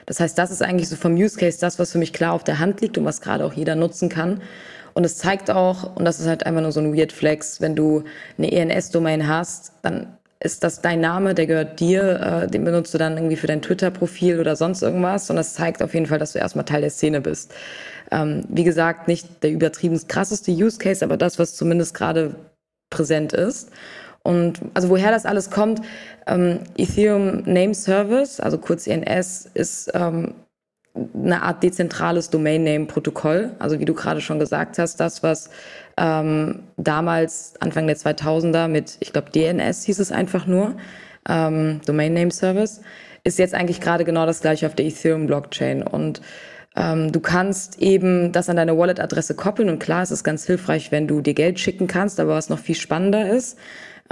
[0.06, 2.44] Das heißt, das ist eigentlich so vom Use Case das, was für mich klar auf
[2.44, 4.42] der Hand liegt und was gerade auch jeder nutzen kann.
[4.94, 7.76] Und es zeigt auch, und das ist halt einfach nur so ein Weird Flex, wenn
[7.76, 8.04] du
[8.38, 12.98] eine ENS-Domain hast, dann ist das dein Name, der gehört dir, äh, den benutzt du
[12.98, 15.30] dann irgendwie für dein Twitter-Profil oder sonst irgendwas.
[15.30, 17.54] Und das zeigt auf jeden Fall, dass du erstmal Teil der Szene bist.
[18.12, 22.36] Ähm, wie gesagt, nicht der übertrieben krasseste Use Case, aber das, was zumindest gerade
[22.90, 23.70] präsent ist.
[24.24, 25.82] Und also woher das alles kommt,
[26.28, 30.36] ähm, Ethereum Name Service, also kurz ENS, ist ähm,
[31.14, 33.52] eine Art dezentrales Domain-Name-Protokoll.
[33.60, 35.50] Also wie du gerade schon gesagt hast, das, was
[35.98, 40.76] ähm, damals Anfang der 2000er mit, ich glaube, DNS hieß es einfach nur,
[41.28, 42.82] ähm, Domain-Name-Service,
[43.24, 45.84] ist jetzt eigentlich gerade genau das gleiche auf der Ethereum-Blockchain.
[45.84, 46.22] Und
[46.76, 50.92] ähm, du kannst eben das an deine Wallet-Adresse koppeln und klar, es ist ganz hilfreich,
[50.92, 53.58] wenn du dir Geld schicken kannst, aber was noch viel spannender ist,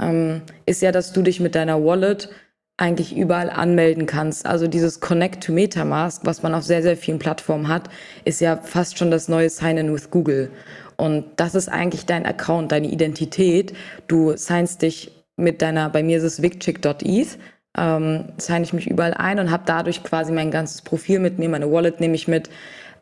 [0.00, 2.30] ähm, ist ja, dass du dich mit deiner Wallet
[2.78, 4.46] eigentlich überall anmelden kannst.
[4.46, 7.90] Also dieses Connect to Metamask, was man auf sehr, sehr vielen Plattformen hat,
[8.24, 10.50] ist ja fast schon das neue Sign-in with Google.
[10.96, 13.74] Und das ist eigentlich dein Account, deine Identität.
[14.06, 17.38] Du signst dich mit deiner, bei mir ist es vicchick.eth,
[17.76, 21.48] ähm, sign ich mich überall ein und habe dadurch quasi mein ganzes Profil mit mir,
[21.48, 22.48] meine Wallet nehme ich mit.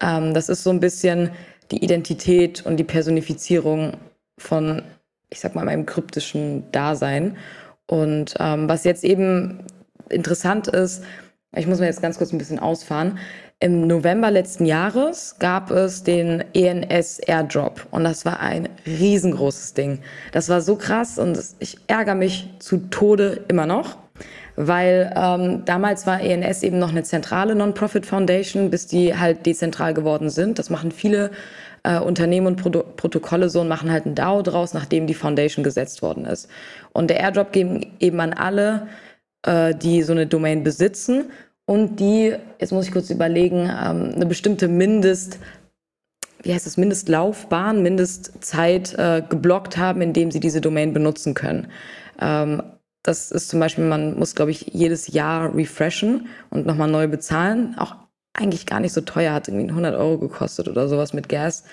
[0.01, 1.31] Ähm, das ist so ein bisschen
[1.71, 3.95] die Identität und die Personifizierung
[4.39, 4.83] von,
[5.31, 7.37] ich sag mal, meinem kryptischen Dasein.
[7.87, 9.61] Und ähm, was jetzt eben
[10.09, 11.03] interessant ist,
[11.55, 13.19] ich muss mir jetzt ganz kurz ein bisschen ausfahren.
[13.59, 20.01] Im November letzten Jahres gab es den ENS Airdrop und das war ein riesengroßes Ding.
[20.33, 23.97] Das war so krass und ich ärgere mich zu Tode immer noch,
[24.57, 29.95] weil ähm, damals war ENS eben noch eine zentrale Non-Profit Foundation, bis die halt dezentral
[29.95, 30.59] geworden sind.
[30.59, 31.31] Das machen viele
[31.87, 35.65] äh, Unternehmen und Proto Protokolle so und machen halt ein DAO draus, nachdem die Foundation
[35.65, 36.49] gesetzt worden ist.
[36.97, 38.89] Und der Airdrop geben eben an alle,
[39.43, 41.27] äh, die so eine Domain besitzen
[41.67, 45.39] und die, jetzt muss ich kurz überlegen, ähm, eine bestimmte Mindest,
[46.43, 51.67] wie heißt das, Mindestlaufbahn, Mindestzeit äh, geblockt haben, indem sie diese Domain benutzen können.
[52.21, 52.63] Ähm,
[53.03, 57.75] das ist zum Beispiel, man muss, glaube ich, jedes Jahr refreshen und nochmal neu bezahlen.
[57.79, 57.95] Auch
[58.33, 61.65] eigentlich gar nicht so teuer, hat irgendwie 100 Euro gekostet oder sowas mit Gas.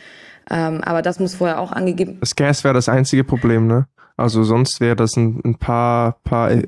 [0.49, 2.17] Ähm, aber das muss vorher auch angegeben.
[2.19, 3.87] Das Gas wäre das einzige Problem, ne?
[4.15, 6.61] Also sonst wäre das ein, ein, paar, paar äh,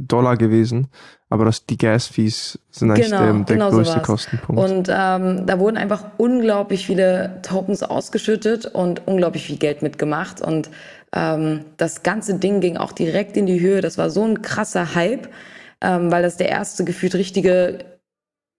[0.00, 0.88] Dollar gewesen.
[1.30, 4.06] Aber das, die Gas-Fees sind eigentlich genau, der, der genau größte sowas.
[4.06, 4.62] Kostenpunkt.
[4.62, 10.40] Und ähm, da wurden einfach unglaublich viele Tokens ausgeschüttet und unglaublich viel Geld mitgemacht.
[10.40, 10.70] Und
[11.14, 13.80] ähm, das ganze Ding ging auch direkt in die Höhe.
[13.82, 15.28] Das war so ein krasser Hype,
[15.82, 17.78] ähm, weil das der erste gefühlt richtige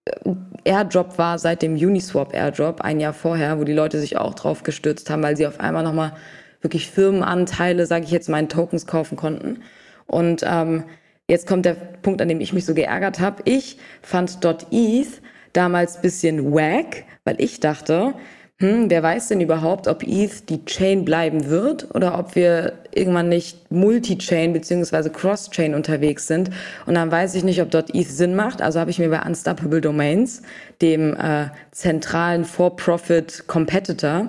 [0.04, 0.30] äh,
[0.64, 4.62] Airdrop war seit dem Uniswap Airdrop ein Jahr vorher, wo die Leute sich auch drauf
[4.62, 6.12] gestürzt haben, weil sie auf einmal nochmal
[6.60, 9.62] wirklich Firmenanteile, sage ich jetzt in Tokens kaufen konnten.
[10.06, 10.84] Und ähm,
[11.28, 13.42] jetzt kommt der Punkt, an dem ich mich so geärgert habe.
[13.44, 14.38] Ich fand
[14.70, 18.14] .eth damals bisschen wack, weil ich dachte,
[18.60, 23.30] hm, wer weiß denn überhaupt, ob ETH die Chain bleiben wird oder ob wir irgendwann
[23.30, 26.50] nicht Multi-Chain beziehungsweise Cross-Chain unterwegs sind.
[26.84, 28.60] Und dann weiß ich nicht, ob dort ETH Sinn macht.
[28.60, 30.42] Also habe ich mir bei Unstoppable Domains,
[30.82, 34.28] dem äh, zentralen For-Profit-Competitor,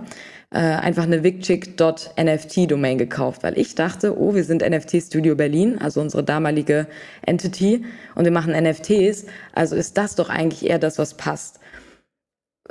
[0.53, 6.01] äh, einfach eine wigchick.nft-Domain gekauft, weil ich dachte, oh, wir sind NFT Studio Berlin, also
[6.01, 6.87] unsere damalige
[7.21, 7.85] Entity,
[8.15, 11.59] und wir machen NFTs, also ist das doch eigentlich eher das, was passt.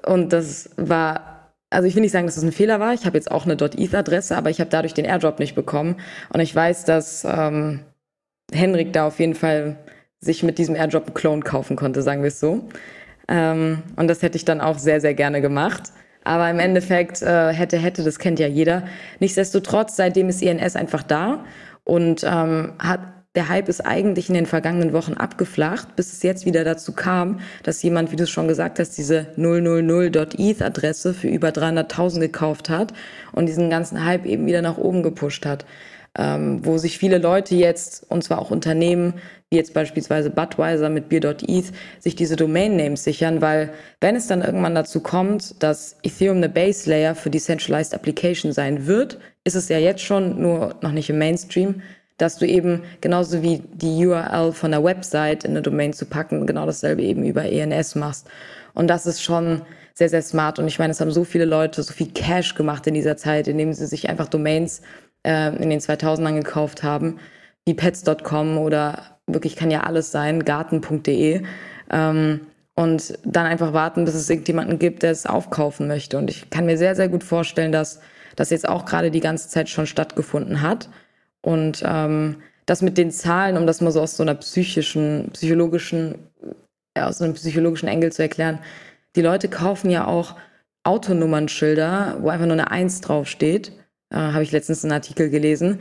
[0.05, 2.93] Und das war, also ich will nicht sagen, dass es das ein Fehler war.
[2.93, 5.97] Ich habe jetzt auch eine .eth-Adresse, aber ich habe dadurch den Airdrop nicht bekommen.
[6.33, 7.81] Und ich weiß, dass ähm,
[8.53, 9.79] Henrik da auf jeden Fall
[10.21, 12.69] sich mit diesem Airdrop einen Clone kaufen konnte, sagen wir es so.
[13.29, 15.93] Ähm, und das hätte ich dann auch sehr, sehr gerne gemacht.
[16.31, 18.85] Aber im Endeffekt äh, hätte, hätte, das kennt ja jeder.
[19.19, 21.45] Nichtsdestotrotz, seitdem ist INS einfach da
[21.83, 23.01] und ähm, hat
[23.35, 27.41] der Hype ist eigentlich in den vergangenen Wochen abgeflacht, bis es jetzt wieder dazu kam,
[27.65, 32.93] dass jemand, wie du es schon gesagt hast, diese 000.eth-Adresse für über 300.000 gekauft hat
[33.33, 35.65] und diesen ganzen Hype eben wieder nach oben gepusht hat.
[36.19, 39.15] Ähm, wo sich viele Leute jetzt, und zwar auch Unternehmen,
[39.49, 43.71] wie jetzt beispielsweise Budweiser mit Beer.eth, sich diese Domain-Names sichern, weil
[44.01, 48.87] wenn es dann irgendwann dazu kommt, dass Ethereum eine Base Layer für Decentralized Application sein
[48.87, 51.83] wird, ist es ja jetzt schon nur noch nicht im Mainstream,
[52.17, 56.47] dass du eben genauso wie die URL von der Website in eine Domain zu packen,
[56.47, 58.29] genau dasselbe eben über ENS machst.
[58.75, 59.63] Und das ist schon
[59.95, 60.59] sehr, sehr smart.
[60.59, 63.49] Und ich meine, es haben so viele Leute so viel Cash gemacht in dieser Zeit,
[63.49, 64.83] indem sie sich einfach Domains
[65.23, 67.19] äh, in den 2000ern gekauft haben,
[67.67, 71.43] wie pets.com oder wirklich kann ja alles sein, garten.de.
[71.91, 72.41] Ähm,
[72.75, 76.17] und dann einfach warten, bis es irgendjemanden gibt, der es aufkaufen möchte.
[76.17, 78.01] Und ich kann mir sehr, sehr gut vorstellen, dass
[78.37, 80.89] das jetzt auch gerade die ganze Zeit schon stattgefunden hat.
[81.43, 86.31] Und ähm, das mit den Zahlen, um das mal so aus so einer psychischen, psychologischen,
[86.97, 88.61] ja, aus einem psychologischen Engel zu erklären,
[89.17, 90.37] die Leute kaufen ja auch
[90.85, 93.73] Autonummernschilder, wo einfach nur eine Eins draufsteht.
[94.11, 95.81] Äh, Habe ich letztens einen Artikel gelesen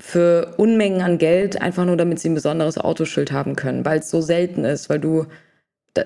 [0.00, 4.10] für Unmengen an Geld, einfach nur damit sie ein besonderes Autoschild haben können, weil es
[4.10, 5.26] so selten ist, weil du,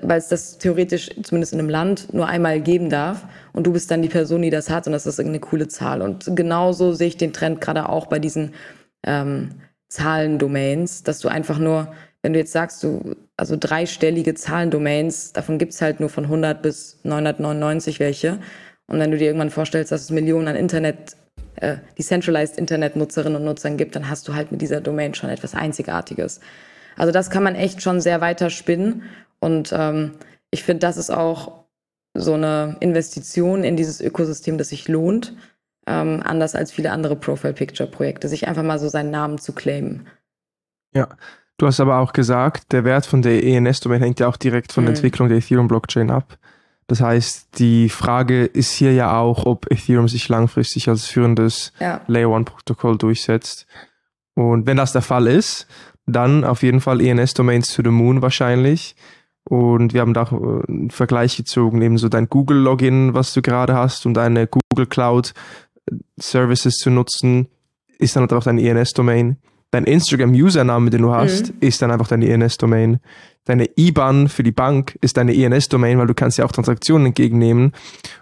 [0.02, 3.90] weil es das theoretisch zumindest in einem Land nur einmal geben darf und du bist
[3.90, 6.02] dann die Person, die das hat und das ist irgendeine coole Zahl.
[6.02, 8.52] Und genauso sehe ich den Trend gerade auch bei diesen
[9.04, 9.54] ähm,
[9.88, 15.72] Zahlendomains, dass du einfach nur, wenn du jetzt sagst, du, also dreistellige Zahlendomains, davon gibt
[15.72, 18.38] es halt nur von 100 bis 999 welche.
[18.86, 21.16] Und wenn du dir irgendwann vorstellst, dass es Millionen an Internet
[21.60, 25.54] äh, Decentralized Internet-Nutzerinnen und Nutzern gibt, dann hast du halt mit dieser Domain schon etwas
[25.54, 26.40] Einzigartiges.
[26.96, 29.04] Also das kann man echt schon sehr weiter spinnen.
[29.40, 30.12] Und ähm,
[30.50, 31.64] ich finde, das ist auch
[32.14, 35.34] so eine Investition in dieses Ökosystem, das sich lohnt,
[35.86, 40.08] ähm, anders als viele andere Profile-Picture-Projekte, sich einfach mal so seinen Namen zu claimen.
[40.94, 41.08] Ja,
[41.58, 44.84] du hast aber auch gesagt, der Wert von der ENS-Domain hängt ja auch direkt von
[44.84, 44.96] der mhm.
[44.96, 46.38] Entwicklung der Ethereum-Blockchain ab.
[46.88, 52.00] Das heißt, die Frage ist hier ja auch, ob Ethereum sich langfristig als führendes ja.
[52.06, 53.66] Layer One Protokoll durchsetzt.
[54.34, 55.66] Und wenn das der Fall ist,
[56.06, 58.96] dann auf jeden Fall ENS-Domains to the Moon wahrscheinlich.
[59.44, 63.74] Und wir haben da äh, einen Vergleich gezogen, eben so dein Google-Login, was du gerade
[63.74, 65.34] hast, und deine Google Cloud
[66.18, 67.48] Services zu nutzen,
[67.98, 69.36] ist dann halt auch dein ENS-Domain.
[69.70, 71.56] Dein Instagram-Username, den du hast, mhm.
[71.60, 73.00] ist dann einfach deine ENS-Domain.
[73.44, 77.72] Deine IBAN für die Bank ist deine ENS-Domain, weil du kannst ja auch Transaktionen entgegennehmen.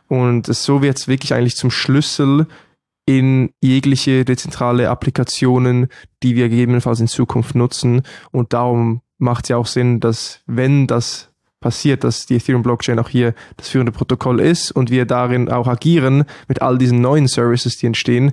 [0.09, 2.47] Und so wird es wirklich eigentlich zum Schlüssel
[3.07, 5.87] in jegliche dezentrale Applikationen,
[6.23, 8.03] die wir gegebenenfalls in Zukunft nutzen.
[8.33, 11.31] Und darum macht es ja auch Sinn, dass wenn das
[11.61, 15.67] passiert, dass die Ethereum Blockchain auch hier das führende Protokoll ist und wir darin auch
[15.67, 18.33] agieren mit all diesen neuen Services, die entstehen,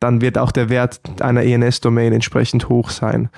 [0.00, 3.28] dann wird auch der Wert einer ENS-Domain entsprechend hoch sein.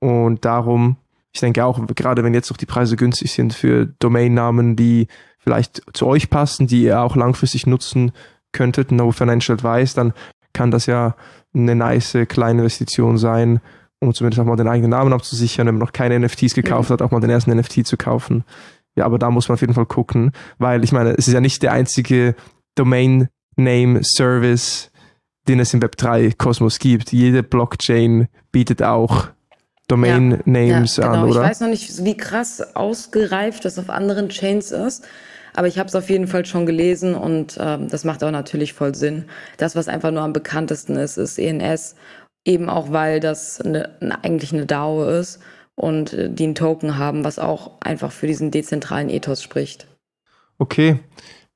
[0.00, 0.96] Und darum
[1.34, 5.82] ich denke auch, gerade wenn jetzt noch die Preise günstig sind für Domainnamen, die vielleicht
[5.92, 8.12] zu euch passen, die ihr auch langfristig nutzen
[8.52, 10.12] könntet, no financial advice, dann
[10.52, 11.16] kann das ja
[11.52, 13.60] eine nice kleine Investition sein,
[13.98, 16.94] um zumindest auch mal den eigenen Namen abzusichern, wenn man noch keine NFTs gekauft mhm.
[16.94, 18.44] hat, auch mal den ersten NFT zu kaufen.
[18.94, 21.40] ja, aber da muss man auf jeden Fall gucken, weil ich meine, es ist ja
[21.40, 22.36] nicht der einzige
[22.76, 24.92] Domain Name Service,
[25.48, 27.12] den es im Web 3 Kosmos gibt.
[27.12, 29.28] Jede Blockchain bietet auch
[29.88, 31.24] Domain ja, Names ja, genau.
[31.24, 31.42] an, oder?
[31.42, 35.04] Ich weiß noch nicht, wie krass ausgereift das auf anderen Chains ist.
[35.56, 38.72] Aber ich habe es auf jeden Fall schon gelesen und ähm, das macht auch natürlich
[38.72, 39.26] voll Sinn.
[39.56, 41.94] Das, was einfach nur am bekanntesten ist, ist ENS.
[42.44, 43.90] Eben auch, weil das eine,
[44.22, 45.38] eigentlich eine DAO ist
[45.76, 49.86] und äh, die einen Token haben, was auch einfach für diesen dezentralen Ethos spricht.
[50.58, 50.98] Okay.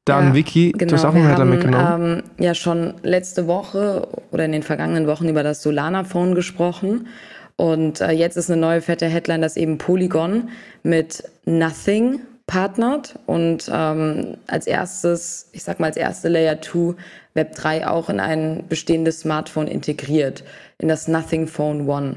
[0.09, 2.23] Dann, ja, Vicky, genau, du hast auch einen Headline mitgenommen.
[2.39, 7.09] Ähm, ja, schon letzte Woche oder in den vergangenen Wochen über das Solana-Phone gesprochen.
[7.57, 10.49] Und äh, jetzt ist eine neue fette Headline, dass eben Polygon
[10.83, 16.95] mit Nothing partnert und ähm, als erstes, ich sag mal als erste Layer 2
[17.35, 20.43] Web 3 auch in ein bestehendes Smartphone integriert,
[20.79, 22.17] in das Nothing Phone One.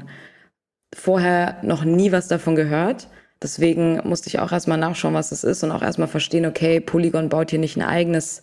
[0.94, 3.08] Vorher noch nie was davon gehört.
[3.42, 7.28] Deswegen musste ich auch erstmal nachschauen, was das ist und auch erstmal verstehen, okay, Polygon
[7.28, 8.42] baut hier nicht ein eigenes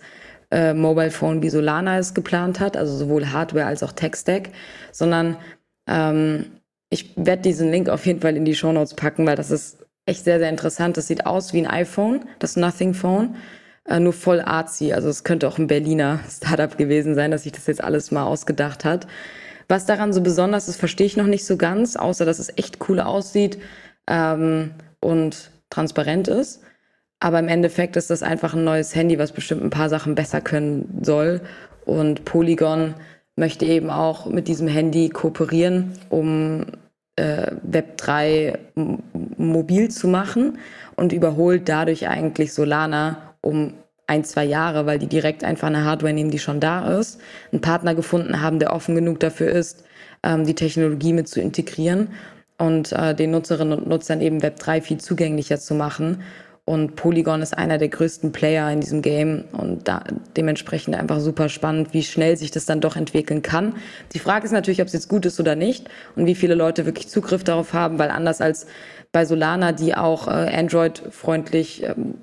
[0.51, 4.49] äh, Mobile Phone, wie Solana es geplant hat, also sowohl Hardware als auch Tech-Stack,
[4.91, 5.37] sondern
[5.87, 6.45] ähm,
[6.89, 9.77] ich werde diesen Link auf jeden Fall in die Show Notes packen, weil das ist
[10.05, 10.97] echt sehr, sehr interessant.
[10.97, 13.35] Das sieht aus wie ein iPhone, das Nothing Phone,
[13.85, 14.91] äh, nur voll artsy.
[14.91, 18.23] Also es könnte auch ein Berliner Startup gewesen sein, dass sich das jetzt alles mal
[18.23, 19.07] ausgedacht hat.
[19.67, 22.89] Was daran so besonders ist, verstehe ich noch nicht so ganz, außer dass es echt
[22.89, 23.59] cool aussieht
[24.09, 26.61] ähm, und transparent ist.
[27.19, 30.41] Aber im Endeffekt ist das einfach ein neues Handy, was bestimmt ein paar Sachen besser
[30.41, 31.41] können soll.
[31.85, 32.95] Und Polygon
[33.35, 36.65] möchte eben auch mit diesem Handy kooperieren, um
[37.15, 38.57] äh, Web3
[39.37, 40.59] mobil zu machen
[40.95, 43.73] und überholt dadurch eigentlich Solana um
[44.07, 47.19] ein, zwei Jahre, weil die direkt einfach eine Hardware nehmen, die schon da ist,
[47.51, 49.83] einen Partner gefunden haben, der offen genug dafür ist,
[50.23, 52.09] ähm, die Technologie mit zu integrieren
[52.59, 56.21] und äh, den Nutzerinnen und Nutzern eben Web3 viel zugänglicher zu machen.
[56.65, 59.45] Und Polygon ist einer der größten Player in diesem Game.
[59.53, 60.03] Und da,
[60.37, 63.77] dementsprechend einfach super spannend, wie schnell sich das dann doch entwickeln kann.
[64.13, 66.85] Die Frage ist natürlich, ob es jetzt gut ist oder nicht und wie viele Leute
[66.85, 68.67] wirklich Zugriff darauf haben, weil anders als
[69.11, 72.15] bei Solana, die auch äh, Android-freundlich ähm,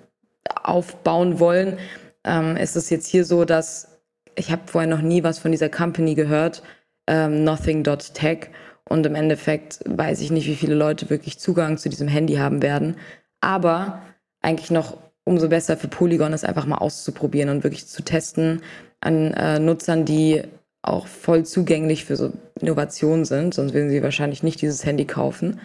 [0.62, 1.78] aufbauen wollen,
[2.22, 3.98] ähm, ist es jetzt hier so, dass
[4.36, 6.62] ich habe vorher noch nie was von dieser Company gehört,
[7.08, 8.50] ähm, Nothing.tech
[8.88, 12.62] und im Endeffekt weiß ich nicht, wie viele Leute wirklich Zugang zu diesem Handy haben
[12.62, 12.96] werden.
[13.40, 14.02] Aber
[14.40, 18.62] eigentlich noch umso besser für Polygon ist, einfach mal auszuprobieren und wirklich zu testen
[19.00, 20.42] an äh, Nutzern, die
[20.82, 25.60] auch voll zugänglich für so Innovationen sind, sonst würden sie wahrscheinlich nicht dieses Handy kaufen.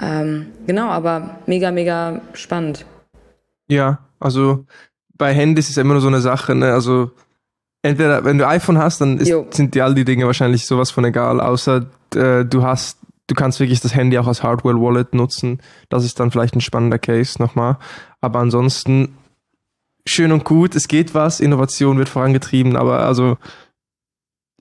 [0.00, 2.84] Ähm, genau, aber mega, mega spannend.
[3.68, 4.66] Ja, also
[5.16, 6.72] bei Handys ist ja immer nur so eine Sache, ne?
[6.72, 7.12] Also
[7.84, 11.04] entweder wenn du iPhone hast, dann ist, sind dir all die Dinge wahrscheinlich sowas von
[11.04, 15.60] egal, außer äh, du hast du kannst wirklich das Handy auch als Hardware-Wallet nutzen.
[15.88, 17.78] Das ist dann vielleicht ein spannender Case nochmal.
[18.20, 19.16] Aber ansonsten
[20.06, 23.38] schön und gut, es geht was, Innovation wird vorangetrieben, aber also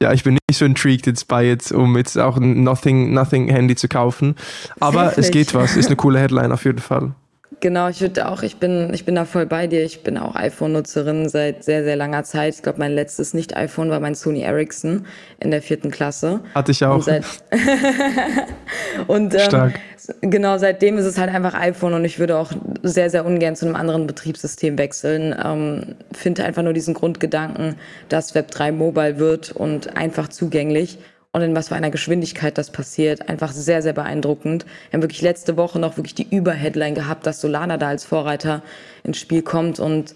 [0.01, 3.49] ja, ich bin nicht so intrigued jetzt bei jetzt, um jetzt auch ein Nothing, Nothing
[3.49, 4.36] Handy zu kaufen.
[4.79, 7.15] Aber es geht was, ist eine coole Headline auf jeden Fall.
[7.63, 9.86] Genau, ich würde auch, ich bin, ich bin da voll bei dir.
[9.86, 12.56] Ich bin auch iPhone-Nutzerin seit sehr, sehr langer Zeit.
[12.56, 15.06] Ich glaube, mein letztes Nicht-iPhone war mein Sony Ericsson
[15.39, 16.41] in der vierten Klasse.
[16.54, 16.95] Hatte ich auch.
[16.95, 17.23] Und, seit
[19.08, 19.73] und ähm,
[20.19, 23.65] genau, seitdem ist es halt einfach iPhone und ich würde auch sehr, sehr ungern zu
[23.65, 25.34] einem anderen Betriebssystem wechseln.
[25.41, 27.76] Ähm, Finde einfach nur diesen Grundgedanken,
[28.10, 30.97] dass Web3 mobile wird und einfach zugänglich
[31.33, 33.27] und in was für einer Geschwindigkeit das passiert.
[33.27, 34.65] Einfach sehr, sehr beeindruckend.
[34.89, 38.61] Wir haben wirklich letzte Woche noch wirklich die Überheadline gehabt, dass Solana da als Vorreiter
[39.03, 40.13] ins Spiel kommt und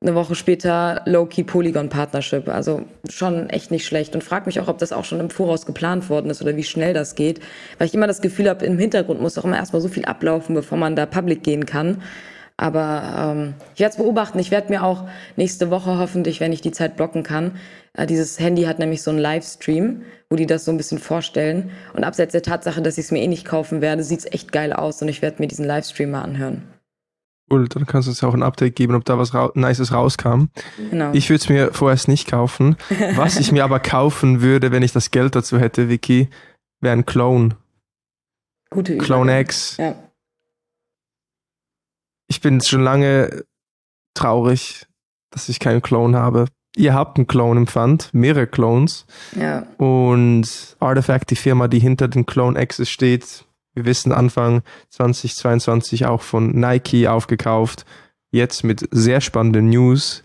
[0.00, 2.48] eine Woche später Low-Key Polygon Partnership.
[2.48, 4.14] Also schon echt nicht schlecht.
[4.14, 6.64] Und frag mich auch, ob das auch schon im Voraus geplant worden ist oder wie
[6.64, 7.40] schnell das geht.
[7.76, 10.54] Weil ich immer das Gefühl habe, im Hintergrund muss auch immer erstmal so viel ablaufen,
[10.54, 12.02] bevor man da public gehen kann.
[12.58, 14.38] Aber ähm, ich werde es beobachten.
[14.38, 17.52] Ich werde mir auch nächste Woche hoffentlich, wenn ich die Zeit blocken kann,
[17.92, 21.70] äh, dieses Handy hat nämlich so einen Livestream, wo die das so ein bisschen vorstellen.
[21.92, 24.52] Und abseits der Tatsache, dass ich es mir eh nicht kaufen werde, sieht es echt
[24.52, 26.62] geil aus und ich werde mir diesen Livestream mal anhören.
[27.50, 30.46] Cool, dann kannst du uns auch ein Update geben, ob da was ra Nices rauskam.
[30.90, 31.12] Genau.
[31.12, 32.76] Ich würde es mir vorerst nicht kaufen.
[33.14, 36.28] Was ich mir aber kaufen würde, wenn ich das Geld dazu hätte, Vicky,
[36.80, 37.56] wäre ein Clone.
[38.70, 39.04] Gute Übung.
[39.04, 39.76] Clone X.
[39.76, 39.94] Ja
[42.28, 43.44] ich bin schon lange
[44.14, 44.86] traurig,
[45.30, 46.46] dass ich keinen Clone habe.
[46.76, 49.06] Ihr habt einen Clone im Pfand, mehrere Clones.
[49.34, 49.66] Ja.
[49.78, 53.44] Und Artifact, die Firma, die hinter den Clone X's steht,
[53.74, 57.84] wir wissen Anfang 2022 auch von Nike aufgekauft.
[58.30, 60.22] Jetzt mit sehr spannenden News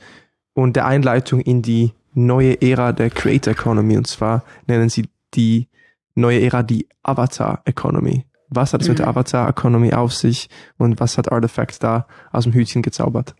[0.53, 3.97] und der Einleitung in die neue Ära der Creator Economy.
[3.97, 5.67] Und zwar nennen sie die
[6.15, 8.26] neue Ära die Avatar Economy.
[8.52, 8.91] Was hat es mhm.
[8.91, 13.34] mit der Avatar Economy auf sich und was hat Artifact da aus dem Hütchen gezaubert?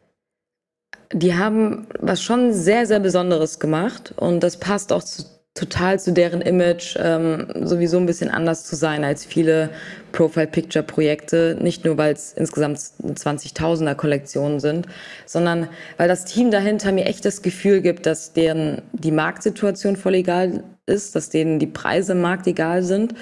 [1.14, 6.14] Die haben was schon sehr, sehr Besonderes gemacht und das passt auch zu, total zu
[6.14, 9.70] deren Image, ähm, sowieso ein bisschen anders zu sein als viele
[10.14, 11.58] Profile-Picture-Projekte.
[11.60, 14.88] Nicht nur, weil es insgesamt 20.000er Kollektionen sind,
[15.26, 20.16] sondern weil das Team dahinter mir echt das Gefühl gibt, dass deren die Marktsituation voll
[20.16, 23.14] egal ist, dass denen die Preise im Markt egal sind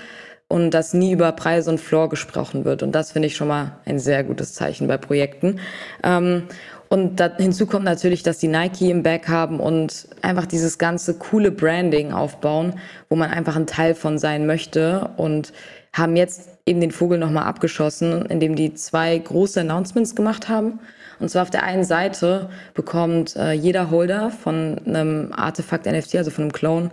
[0.49, 2.83] und dass nie über Preise und Floor gesprochen wird.
[2.83, 5.59] Und das finde ich schon mal ein sehr gutes Zeichen bei Projekten.
[6.03, 6.43] Ähm,
[6.89, 11.51] und hinzu kommt natürlich, dass die Nike im Back haben und einfach dieses ganze coole
[11.51, 12.73] Branding aufbauen,
[13.09, 15.53] wo man einfach ein Teil von sein möchte und
[15.93, 20.79] haben jetzt eben den Vogel nochmal abgeschossen, indem die zwei große Announcements gemacht haben.
[21.19, 26.31] Und zwar auf der einen Seite bekommt äh, jeder Holder von einem Artefakt NFT, also
[26.31, 26.89] von einem Clone,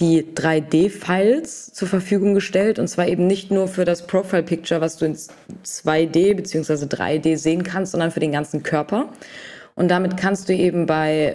[0.00, 5.06] die 3D-Files zur Verfügung gestellt und zwar eben nicht nur für das Profile-Picture, was du
[5.06, 6.86] in 2D bzw.
[6.86, 9.10] 3D sehen kannst, sondern für den ganzen Körper.
[9.74, 11.34] Und damit kannst du eben bei,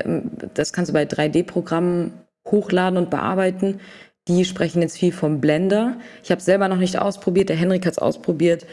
[0.53, 2.13] das kannst du bei 3D-Programmen
[2.45, 3.79] hochladen und bearbeiten.
[4.27, 5.97] Die sprechen jetzt viel vom Blender.
[6.23, 8.65] Ich habe es selber noch nicht ausprobiert, der Henrik hat es ausprobiert.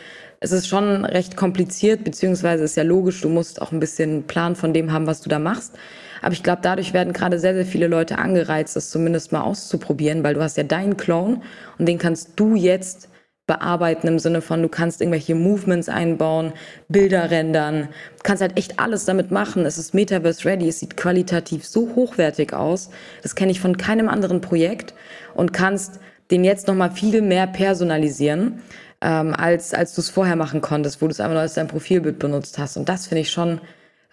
[0.45, 4.57] Es ist schon recht kompliziert, beziehungsweise ist ja logisch, du musst auch ein bisschen Plan
[4.57, 5.73] von dem haben, was du da machst.
[6.21, 10.23] Aber ich glaube, dadurch werden gerade sehr, sehr viele Leute angereizt, das zumindest mal auszuprobieren,
[10.23, 11.41] weil du hast ja deinen Clone
[11.79, 13.09] und den kannst du jetzt
[13.47, 16.53] bearbeiten im Sinne von, du kannst irgendwelche Movements einbauen,
[16.91, 17.89] Bilder rendern,
[18.23, 19.65] kannst halt echt alles damit machen.
[19.65, 22.91] Es ist Metaverse ready, es sieht qualitativ so hochwertig aus.
[23.23, 24.93] Das kenne ich von keinem anderen Projekt
[25.35, 28.63] und kannst den jetzt nochmal viel mehr personalisieren,
[29.05, 31.69] ähm, als, als du es vorher machen konntest, wo du es einfach nur als dein
[31.69, 32.77] Profilbild benutzt hast.
[32.77, 33.61] Und das finde ich schon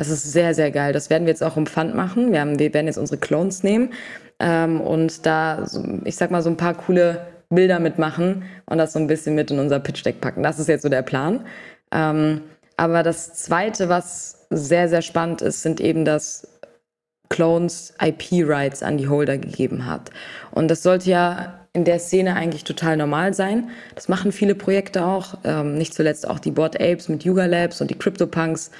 [0.01, 0.93] das ist sehr, sehr geil.
[0.93, 2.31] Das werden wir jetzt auch im Pfand machen.
[2.31, 3.93] Wir, haben, wir werden jetzt unsere Clones nehmen
[4.39, 5.67] ähm, und da,
[6.05, 9.51] ich sag mal, so ein paar coole Bilder mitmachen und das so ein bisschen mit
[9.51, 10.41] in unser Pitch-Deck packen.
[10.41, 11.45] Das ist jetzt so der Plan.
[11.91, 12.41] Ähm,
[12.77, 16.47] aber das Zweite, was sehr, sehr spannend ist, sind eben, dass
[17.29, 20.09] Clones IP-Rights an die Holder gegeben hat.
[20.49, 23.69] Und das sollte ja in der Szene eigentlich total normal sein.
[23.95, 27.80] Das machen viele Projekte auch, ähm, nicht zuletzt auch die Board Apes mit Yuga Labs
[27.80, 28.72] und die CryptoPunks.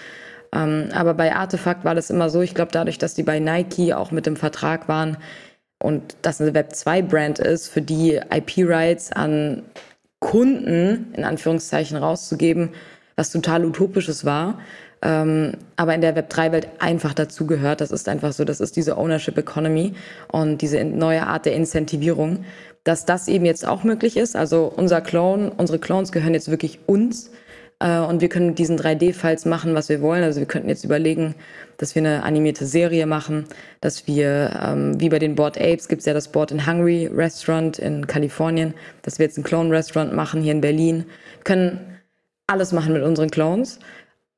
[0.54, 3.94] Ähm, aber bei Artefakt war das immer so, ich glaube, dadurch, dass die bei Nike
[3.94, 5.18] auch mit dem Vertrag waren
[5.80, 9.64] und das eine Web2-Brand ist, für die IP-Rights an
[10.20, 12.72] Kunden in Anführungszeichen rauszugeben,
[13.16, 14.60] was total utopisches war,
[15.02, 17.82] ähm, aber in der Web3-Welt einfach dazugehört.
[17.82, 19.94] Das ist einfach so, das ist diese Ownership Economy
[20.32, 22.46] und diese neue Art der Incentivierung,
[22.84, 24.36] dass das eben jetzt auch möglich ist.
[24.36, 27.32] Also unser Clone, unsere Clones gehören jetzt wirklich uns
[27.80, 30.24] äh, und wir können mit diesen 3D-Files machen, was wir wollen.
[30.24, 31.36] Also wir könnten jetzt überlegen,
[31.78, 33.46] dass wir eine animierte Serie machen,
[33.82, 37.08] dass wir, ähm, wie bei den Board Apes, gibt es ja das Board in Hungry
[37.08, 41.06] Restaurant in Kalifornien, dass wir jetzt ein Clone-Restaurant machen hier in Berlin.
[41.38, 41.80] Wir können
[42.48, 43.80] alles machen mit unseren Clones.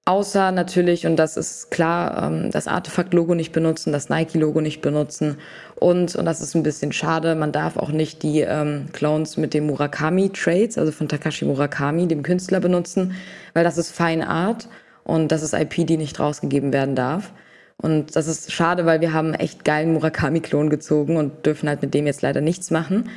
[0.06, 5.38] Außer natürlich, und das ist klar, ähm, das Artefakt-Logo nicht benutzen, das Nike-Logo nicht benutzen.
[5.76, 9.54] Und, und das ist ein bisschen schade, man darf auch nicht die ähm, Clones mit
[9.54, 13.16] dem Murakami-Trades, also von Takashi Murakami, dem Künstler, benutzen,
[13.54, 14.68] weil das ist Fine Art
[15.06, 17.32] und das ist IP, die nicht rausgegeben werden darf.
[17.78, 21.94] Und das ist schade, weil wir haben echt geilen Murakami-Klon gezogen und dürfen halt mit
[21.94, 23.10] dem jetzt leider nichts machen.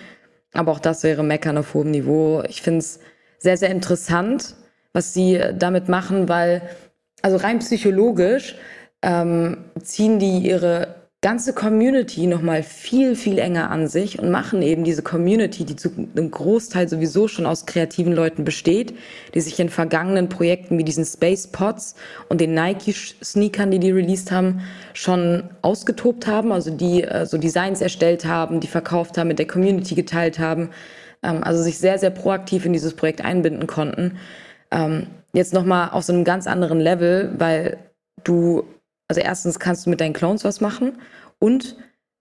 [0.52, 2.44] Aber auch das wäre Meckern auf hohem Niveau.
[2.48, 3.00] Ich finde es
[3.38, 4.54] sehr, sehr interessant
[4.96, 6.62] was sie damit machen, weil,
[7.20, 8.56] also rein psychologisch,
[9.02, 14.84] ähm, ziehen die ihre ganze Community nochmal viel, viel enger an sich und machen eben
[14.84, 18.94] diese Community, die zu einem Großteil sowieso schon aus kreativen Leuten besteht,
[19.34, 21.94] die sich in vergangenen Projekten wie diesen Space Pods
[22.30, 24.62] und den Nike-Sneakern, die die released haben,
[24.94, 29.46] schon ausgetobt haben, also die äh, so Designs erstellt haben, die verkauft haben, mit der
[29.46, 30.70] Community geteilt haben,
[31.22, 34.18] ähm, also sich sehr, sehr proaktiv in dieses Projekt einbinden konnten.
[34.76, 37.78] Ähm, jetzt nochmal auf so einem ganz anderen Level, weil
[38.24, 38.64] du,
[39.08, 40.98] also erstens kannst du mit deinen Clones was machen
[41.38, 41.76] und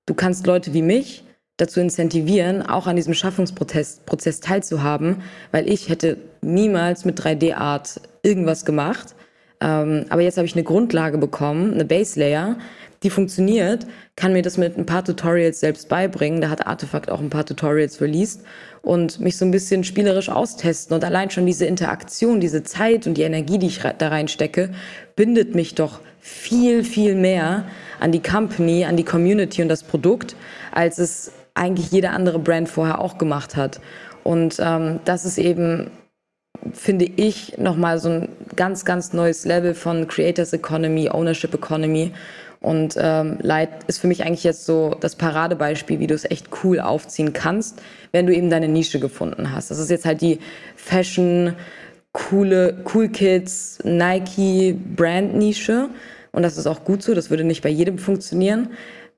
[0.06, 1.26] du kannst Leute wie mich
[1.58, 8.66] dazu incentivieren, auch an diesem Schaffungsprozess Prozess teilzuhaben, weil ich hätte niemals mit 3D-Art irgendwas
[8.66, 9.16] gemacht.
[9.62, 12.58] Ähm, aber jetzt habe ich eine Grundlage bekommen, eine Base Layer,
[13.06, 13.86] die funktioniert,
[14.16, 16.42] kann mir das mit ein paar Tutorials selbst beibringen.
[16.42, 18.42] Da hat Artefakt auch ein paar Tutorials released
[18.82, 20.96] und mich so ein bisschen spielerisch austesten.
[20.96, 24.72] Und allein schon diese Interaktion, diese Zeit und die Energie, die ich da reinstecke,
[25.16, 27.66] bindet mich doch viel, viel mehr
[28.00, 30.36] an die Company, an die Community und das Produkt,
[30.72, 33.80] als es eigentlich jede andere Brand vorher auch gemacht hat.
[34.24, 35.92] Und ähm, das ist eben,
[36.74, 42.12] finde ich, nochmal so ein ganz, ganz neues Level von Creators Economy, Ownership Economy
[42.66, 46.48] Und ähm, Light ist für mich eigentlich jetzt so das Paradebeispiel, wie du es echt
[46.64, 47.80] cool aufziehen kannst,
[48.12, 49.70] wenn du eben deine Nische gefunden hast.
[49.70, 50.40] Das ist jetzt halt die
[50.76, 51.54] Fashion,
[52.12, 55.90] coole, Cool Kids, Nike Brand Nische.
[56.32, 58.70] Und das ist auch gut so, das würde nicht bei jedem funktionieren.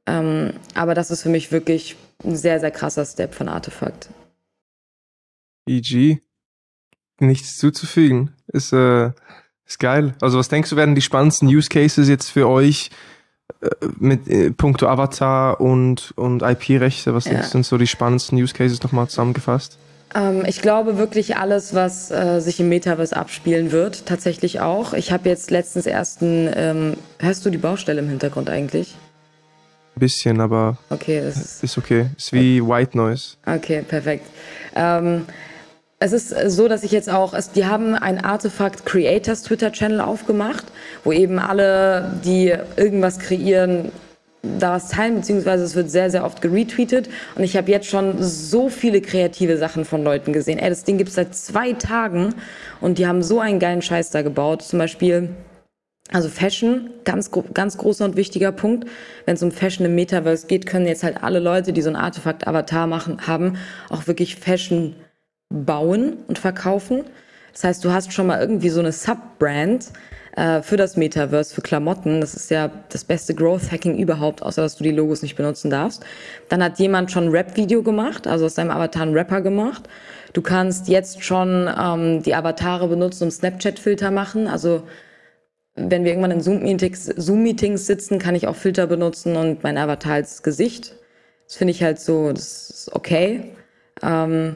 [0.06, 1.95] Ähm, aber das ist für mich wirklich
[2.26, 4.10] ein sehr, sehr krasser Step von Artefakt.
[5.70, 6.20] EG,
[7.22, 8.34] nichts zuzufügen.
[8.48, 9.12] Ist, äh,
[9.66, 10.16] ist geil.
[10.20, 12.89] Also was denkst du, werden die spannendsten Use Cases jetzt für euch
[14.00, 17.14] mit äh, puncto Avatar und, und IP-Rechte?
[17.14, 17.43] Was ja.
[17.43, 19.78] sind so die spannendsten Use Cases nochmal zusammengefasst?
[20.16, 24.93] Ähm, ich glaube wirklich alles, was äh, sich im Metaverse abspielen wird, tatsächlich auch.
[24.93, 28.95] Ich habe jetzt letztens erst ein, ähm, hörst du die Baustelle im Hintergrund eigentlich?
[29.95, 32.08] Ein bisschen, aber okay, ist, ist okay.
[32.16, 33.36] Ist wie White Noise.
[33.45, 34.28] Okay, perfekt.
[34.76, 35.26] Ähm,
[36.00, 40.66] es ist so, dass ich jetzt auch, die haben ein Artifact Creators Twitter Channel aufgemacht,
[41.04, 43.91] wo eben alle, die irgendwas kreieren,
[44.60, 47.10] da was teilen, beziehungsweise es wird sehr, sehr oft geretweetet.
[47.36, 50.60] Und ich habe jetzt schon so viele kreative Sachen von Leuten gesehen.
[50.60, 52.36] Ey, das Ding gibt es seit zwei Tagen
[52.80, 54.62] und die haben so einen geilen Scheiß da gebaut.
[54.62, 55.30] Zum Beispiel,
[56.12, 58.88] also Fashion, ganz, ganz großer und wichtiger Punkt.
[59.26, 61.95] Wenn es um Fashion im Metaverse geht, können jetzt halt alle Leute, die so ein
[61.95, 63.58] Artefakt-Avatar machen, haben,
[63.89, 64.95] auch wirklich Fashion
[65.50, 67.04] bauen und verkaufen.
[67.54, 69.88] Das heißt, du hast schon mal irgendwie so eine Sub-Brand
[70.36, 72.22] äh, für das Metaverse, für Klamotten.
[72.22, 76.06] Das ist ja das beste Growth-Hacking überhaupt, außer dass du die Logos nicht benutzen darfst.
[76.50, 79.89] Dann hat jemand schon ein Rap-Video gemacht, also aus deinem Avatar einen Rapper gemacht.
[80.34, 84.48] Du kannst jetzt schon ähm, die Avatare benutzen, um Snapchat-Filter machen.
[84.48, 84.84] Also
[85.74, 90.14] wenn wir irgendwann in Zoom-Meetings Zoom sitzen, kann ich auch Filter benutzen und mein Avatar
[90.14, 90.95] als Gesicht.
[91.48, 93.54] Das finde ich halt so, das ist okay.
[94.04, 94.56] Ähm,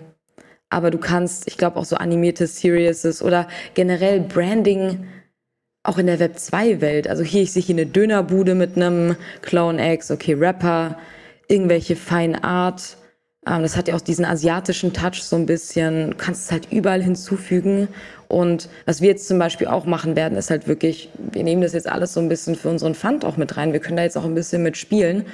[0.72, 5.06] aber du kannst, ich glaube, auch so animierte Series oder generell Branding
[5.84, 7.08] auch in der Web 2-Welt.
[7.08, 10.98] Also hier, ich sehe hier eine Dönerbude mit einem Clone X, okay, Rapper,
[11.48, 12.98] irgendwelche Fine Art.
[13.46, 16.12] Ähm, das hat ja auch diesen asiatischen Touch so ein bisschen.
[16.12, 17.90] Du kannst es halt überall hinzufügen.
[18.30, 21.74] Und was wir jetzt zum Beispiel auch machen werden, ist halt wirklich, wir nehmen das
[21.74, 23.74] jetzt alles so ein bisschen für unseren Fund auch mit rein.
[23.74, 25.26] Wir können da jetzt auch ein bisschen mit spielen.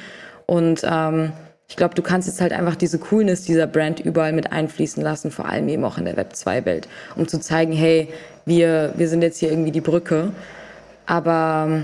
[0.47, 1.33] Und ähm,
[1.68, 5.32] ich glaube, du kannst jetzt halt einfach diese Coolness dieser Brand überall mit einfließen lassen,
[5.32, 8.07] vor allem eben auch in der Web 2-Welt, um zu zeigen, hey,
[8.45, 10.32] wir, wir sind jetzt hier irgendwie die Brücke.
[11.05, 11.84] Aber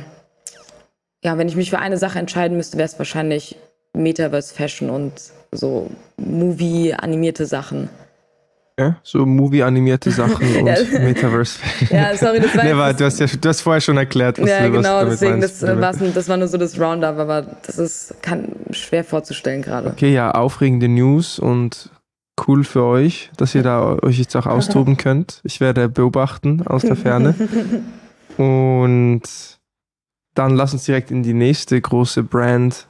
[1.23, 3.57] ja, wenn ich mich für eine Sache entscheiden müsste, wäre es wahrscheinlich
[3.93, 5.13] Metaverse Fashion und
[5.51, 7.89] so Movie-animierte Sachen.
[8.79, 11.59] Ja, so Movie-animierte Sachen und Metaverse.
[11.91, 14.49] ja, sorry, das war, nee, war du, hast ja, du hast vorher schon erklärt, was
[14.49, 18.15] ja, du genau, was deswegen, das, das war nur so das Roundup, aber das ist
[18.23, 19.89] kann, schwer vorzustellen gerade.
[19.89, 21.91] Okay, ja, aufregende News und
[22.47, 25.41] cool für euch, dass ihr da euch jetzt auch austoben könnt.
[25.43, 27.35] Ich werde beobachten aus der Ferne.
[28.37, 29.21] und
[30.33, 32.87] dann lass uns direkt in die nächste große Brand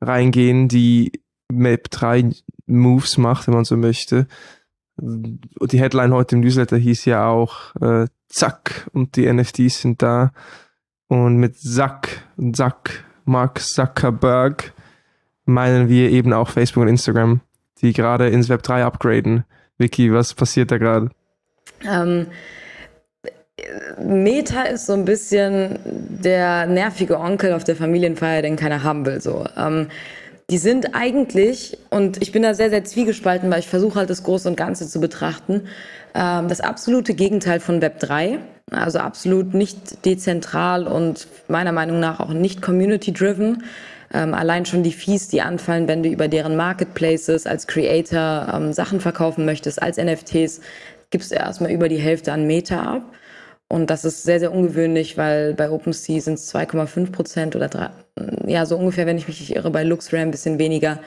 [0.00, 1.12] reingehen, die
[1.52, 2.30] Map 3
[2.66, 4.26] Moves macht, wenn man so möchte
[4.98, 10.32] die Headline heute im Newsletter hieß ja auch äh, Zack und die NFTs sind da.
[11.08, 14.72] Und mit Zack, Zack, Mark Zuckerberg
[15.44, 17.40] meinen wir eben auch Facebook und Instagram,
[17.80, 19.44] die gerade ins Web 3 upgraden.
[19.78, 21.10] Vicky, was passiert da gerade?
[21.86, 22.26] Ähm,
[24.02, 29.20] Meta ist so ein bisschen der nervige Onkel auf der Familienfeier, den keiner haben will.
[29.20, 29.46] So.
[29.56, 29.88] Ähm,
[30.50, 34.22] die sind eigentlich, und ich bin da sehr, sehr zwiegespalten, weil ich versuche halt das
[34.22, 35.62] Große und Ganze zu betrachten,
[36.14, 38.38] ähm, das absolute Gegenteil von Web 3.
[38.70, 43.64] Also absolut nicht dezentral und meiner Meinung nach auch nicht community-driven.
[44.12, 48.72] Ähm, allein schon die Fees, die anfallen, wenn du über deren Marketplaces als Creator ähm,
[48.72, 50.60] Sachen verkaufen möchtest, als NFTs,
[51.10, 53.02] gibst du erstmal über die Hälfte an Meta ab.
[53.68, 57.90] Und das ist sehr, sehr ungewöhnlich, weil bei OpenSea sind es 2,5 Prozent oder 3,
[58.46, 61.00] ja, so ungefähr, wenn ich mich nicht irre, bei LuxRare ein bisschen weniger.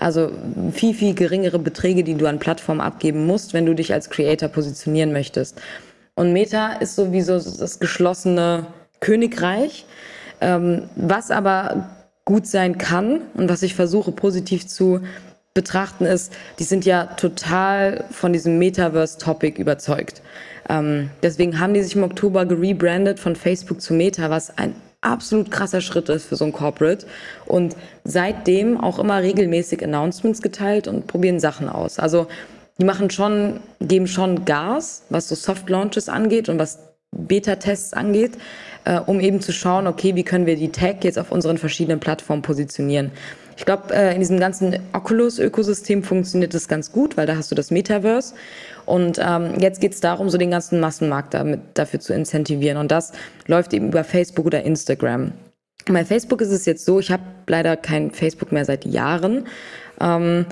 [0.00, 0.30] Also
[0.72, 4.48] viel, viel geringere Beträge, die du an Plattformen abgeben musst, wenn du dich als Creator
[4.48, 5.60] positionieren möchtest.
[6.14, 8.66] Und Meta ist sowieso das geschlossene
[9.00, 9.84] Königreich,
[10.40, 11.90] ähm, was aber
[12.24, 15.00] gut sein kann und was ich versuche positiv zu
[15.52, 20.22] betrachten ist, die sind ja total von diesem Metaverse-Topic überzeugt.
[20.68, 25.50] Ähm, deswegen haben die sich im Oktober gerebrandet von Facebook zu Meta, was ein absolut
[25.50, 27.06] krasser Schritt ist für so ein Corporate.
[27.46, 31.98] Und seitdem auch immer regelmäßig Announcements geteilt und probieren Sachen aus.
[31.98, 32.26] Also
[32.78, 36.78] die machen schon, geben schon Gas, was so Soft Launches angeht und was
[37.16, 38.32] Beta-Tests angeht,
[38.84, 42.00] äh, um eben zu schauen, okay, wie können wir die Tech jetzt auf unseren verschiedenen
[42.00, 43.10] Plattformen positionieren.
[43.56, 47.54] Ich glaube, äh, in diesem ganzen Oculus-Ökosystem funktioniert das ganz gut, weil da hast du
[47.54, 48.34] das Metaverse.
[48.84, 52.76] Und ähm, jetzt geht es darum, so den ganzen Massenmarkt damit, dafür zu incentivieren.
[52.76, 53.12] Und das
[53.46, 55.32] läuft eben über Facebook oder Instagram.
[55.86, 59.46] Bei Facebook ist es jetzt so, ich habe leider kein Facebook mehr seit Jahren.
[60.00, 60.44] Ähm,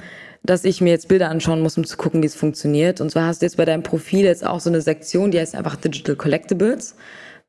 [0.44, 3.00] dass ich mir jetzt Bilder anschauen muss, um zu gucken, wie es funktioniert.
[3.00, 5.54] Und zwar hast du jetzt bei deinem Profil jetzt auch so eine Sektion, die heißt
[5.54, 6.96] einfach Digital Collectibles,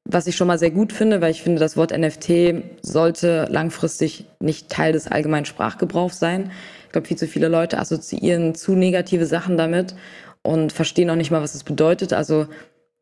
[0.05, 4.25] was ich schon mal sehr gut finde, weil ich finde, das Wort NFT sollte langfristig
[4.39, 6.51] nicht Teil des allgemeinen Sprachgebrauchs sein.
[6.85, 9.95] Ich glaube, viel zu viele Leute assoziieren zu negative Sachen damit
[10.41, 12.13] und verstehen auch nicht mal, was es bedeutet.
[12.13, 12.47] Also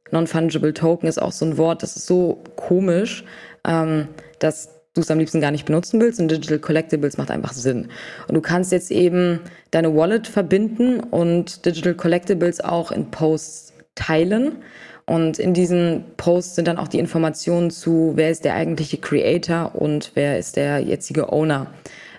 [0.10, 3.26] Non-Fungible Token ist auch so ein Wort, das ist so komisch,
[3.68, 4.08] ähm,
[4.40, 7.90] dass du es am liebsten gar nicht benutzen willst und Digital Collectibles macht einfach Sinn.
[8.28, 9.40] Und du kannst jetzt eben
[9.72, 14.58] deine Wallet verbinden und Digital Collectibles auch in Posts teilen.
[15.06, 19.76] Und in diesen Posts sind dann auch die Informationen zu, wer ist der eigentliche Creator
[19.76, 21.68] und wer ist der jetzige Owner.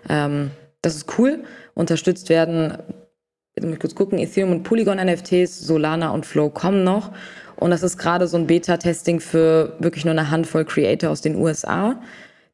[0.08, 0.50] Ähm,
[0.82, 1.44] das ist cool.
[1.74, 2.76] Unterstützt werden,
[3.54, 7.12] jetzt muss ich kurz gucken, Ethereum und Polygon NFTs, Solana und Flow kommen noch.
[7.56, 11.36] Und das ist gerade so ein Beta-Testing für wirklich nur eine Handvoll Creator aus den
[11.36, 12.00] USA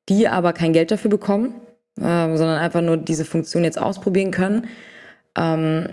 [0.08, 1.54] die aber kein Geld dafür bekommen,
[1.98, 4.68] äh, sondern einfach nur diese Funktion jetzt ausprobieren können.
[5.36, 5.90] Ähm,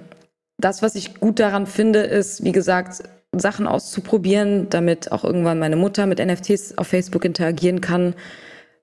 [0.57, 3.03] das, was ich gut daran finde, ist, wie gesagt,
[3.35, 8.15] Sachen auszuprobieren, damit auch irgendwann meine Mutter mit NFTs auf Facebook interagieren kann,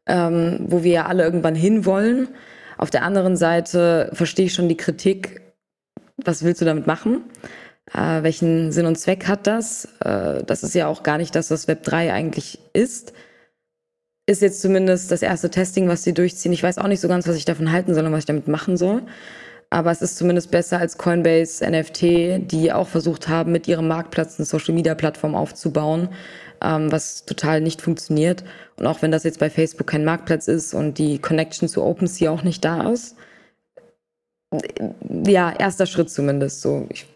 [0.07, 2.29] ähm, wo wir ja alle irgendwann hinwollen.
[2.79, 5.41] Auf der anderen Seite verstehe ich schon die Kritik,
[6.17, 7.25] was willst du damit machen?
[7.93, 9.87] Äh, welchen Sinn und Zweck hat das?
[10.01, 13.13] Äh, das ist ja auch gar nicht das, was Web 3 eigentlich ist
[14.27, 16.53] ist jetzt zumindest das erste Testing, was sie durchziehen.
[16.53, 18.49] Ich weiß auch nicht so ganz, was ich davon halten soll und was ich damit
[18.49, 19.03] machen soll.
[19.71, 24.39] Aber es ist zumindest besser als Coinbase NFT, die auch versucht haben, mit ihrem Marktplatz
[24.39, 26.09] eine Social-Media-Plattform aufzubauen,
[26.63, 28.45] ähm, was total nicht funktioniert.
[28.77, 32.31] Und auch wenn das jetzt bei Facebook kein Marktplatz ist und die Connection zu OpenSea
[32.31, 33.17] auch nicht da ist,
[35.27, 36.61] ja, erster Schritt zumindest.
[36.61, 37.07] So, ich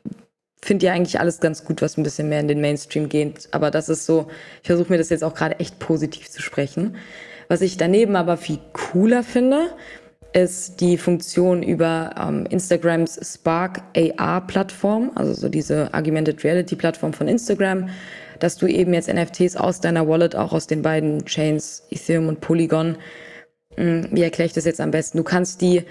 [0.68, 3.48] finde ja eigentlich alles ganz gut, was ein bisschen mehr in den Mainstream geht.
[3.52, 4.28] Aber das ist so,
[4.62, 6.96] ich versuche mir das jetzt auch gerade echt positiv zu sprechen.
[7.48, 9.70] Was ich daneben aber viel cooler finde,
[10.34, 17.88] ist die Funktion über ähm, Instagrams Spark AR-Plattform, also so diese Augmented Reality-Plattform von Instagram,
[18.38, 22.42] dass du eben jetzt NFTs aus deiner Wallet, auch aus den beiden Chains, Ethereum und
[22.42, 22.98] Polygon,
[23.78, 25.16] mh, hm, wie erkläre ich das jetzt am besten?
[25.16, 25.84] Du kannst die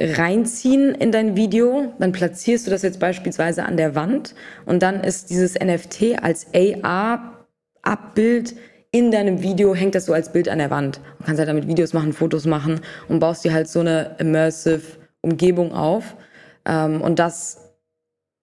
[0.00, 4.34] reinziehen in dein Video, dann platzierst du das jetzt beispielsweise an der Wand
[4.64, 8.54] und dann ist dieses NFT als AR-Abbild
[8.90, 11.00] in deinem Video, hängt das so als Bild an der Wand.
[11.18, 14.98] Du kannst halt damit Videos machen, Fotos machen und baust dir halt so eine immersive
[15.20, 16.16] Umgebung auf.
[16.64, 17.58] Ähm, und das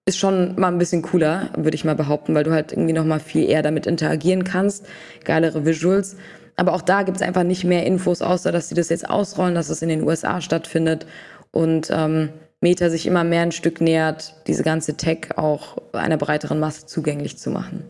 [0.04, 3.04] ist schon mal ein bisschen cooler, würde ich mal behaupten, weil du halt irgendwie noch
[3.04, 4.86] mal viel eher damit interagieren kannst,
[5.24, 6.16] geilere Visuals.
[6.54, 9.54] Aber auch da gibt es einfach nicht mehr Infos, außer dass sie das jetzt ausrollen,
[9.54, 11.06] dass es in den USA stattfindet
[11.56, 12.28] und ähm,
[12.60, 17.38] Meta sich immer mehr ein Stück nähert, diese ganze Tech auch einer breiteren Masse zugänglich
[17.38, 17.84] zu machen.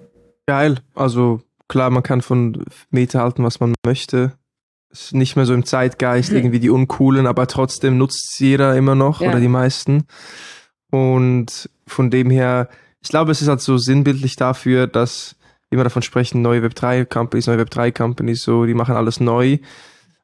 [0.47, 0.77] Geil.
[0.95, 4.33] Also klar, man kann von Meta halten, was man möchte.
[4.91, 6.37] Ist nicht mehr so im Zeitgeist, hm.
[6.37, 9.31] irgendwie die uncoolen, aber trotzdem nutzt es jeder immer noch ja.
[9.31, 10.05] oder die meisten.
[10.91, 12.69] Und von dem her,
[13.01, 15.37] ich glaube, es ist halt so sinnbildlich dafür, dass
[15.71, 19.59] immer davon sprechen, neue Web3 Companies, neue Web3 Companies, so, die machen alles neu.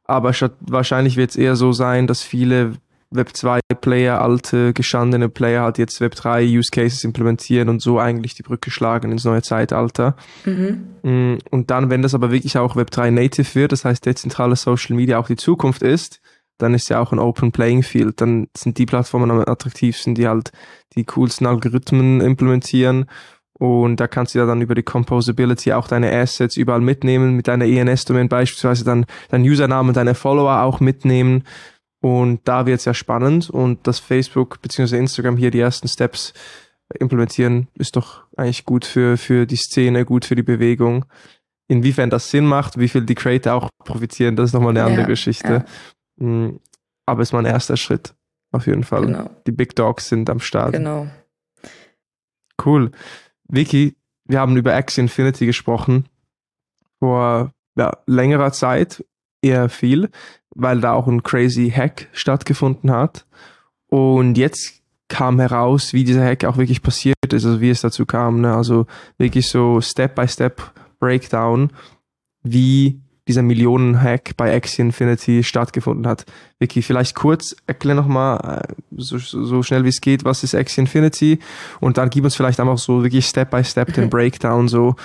[0.05, 2.75] Aber wahrscheinlich wird es eher so sein, dass viele
[3.13, 7.99] Web 2 Player, alte, gestandene Player halt jetzt Web 3 Use Cases implementieren und so
[7.99, 10.17] eigentlich die Brücke schlagen ins neue Zeitalter.
[10.45, 10.87] Mhm.
[11.03, 14.57] Mm, und dann, wenn das aber wirklich auch Web 3 Native wird, das heißt dezentrale
[14.57, 16.21] Social Media auch die Zukunft ist,
[16.59, 18.21] dann ist ja auch ein Open Playing Field.
[18.21, 20.53] Dann sind die Plattformen am attraktivsten, die halt
[20.95, 23.07] die coolsten Algorithmen implementieren.
[23.55, 27.49] Und da kannst du ja dann über die Composability auch deine Assets überall mitnehmen, mit
[27.49, 31.45] deiner ENS-Domain beispielsweise dann deinen Username, deine Follower auch mitnehmen.
[32.03, 34.99] Und da wird es ja spannend und dass Facebook bzw.
[34.99, 36.35] Instagram hier die ersten Steps
[36.99, 41.05] implementieren, ist doch eigentlich gut für, für die Szene, gut für die Bewegung.
[41.69, 45.03] Inwiefern das Sinn macht, wie viel die Creator auch profitieren, das ist nochmal eine andere
[45.03, 45.65] ja, Geschichte.
[46.19, 46.27] Ja.
[46.27, 46.59] Mm,
[47.07, 48.15] aber es ist mal ein erster Schritt,
[48.51, 49.07] auf jeden Fall.
[49.07, 49.31] Genau.
[49.47, 50.73] Die Big Dogs sind am Start.
[50.73, 51.07] Genau.
[52.63, 52.91] Cool.
[53.49, 56.09] Vicky, wir haben über Axie Infinity gesprochen
[56.99, 59.05] vor ja, längerer Zeit,
[59.43, 60.09] eher viel
[60.55, 63.27] weil da auch ein crazy Hack stattgefunden hat.
[63.89, 68.07] Und jetzt kam heraus, wie dieser Hack auch wirklich passiert ist, also wie es dazu
[68.07, 68.41] kam.
[68.41, 68.55] Ne?
[68.55, 68.87] Also
[69.19, 71.73] wirklich so Step-by-Step-Breakdown,
[72.43, 76.25] wie dieser Millionen-Hack bei Axie Infinity stattgefunden hat.
[76.59, 80.81] Vicky, vielleicht kurz erklär nochmal, äh, so, so schnell wie es geht, was ist Axie
[80.81, 81.39] Infinity?
[81.81, 84.97] Und dann gib uns vielleicht einfach so wirklich Step by Step den Breakdown, so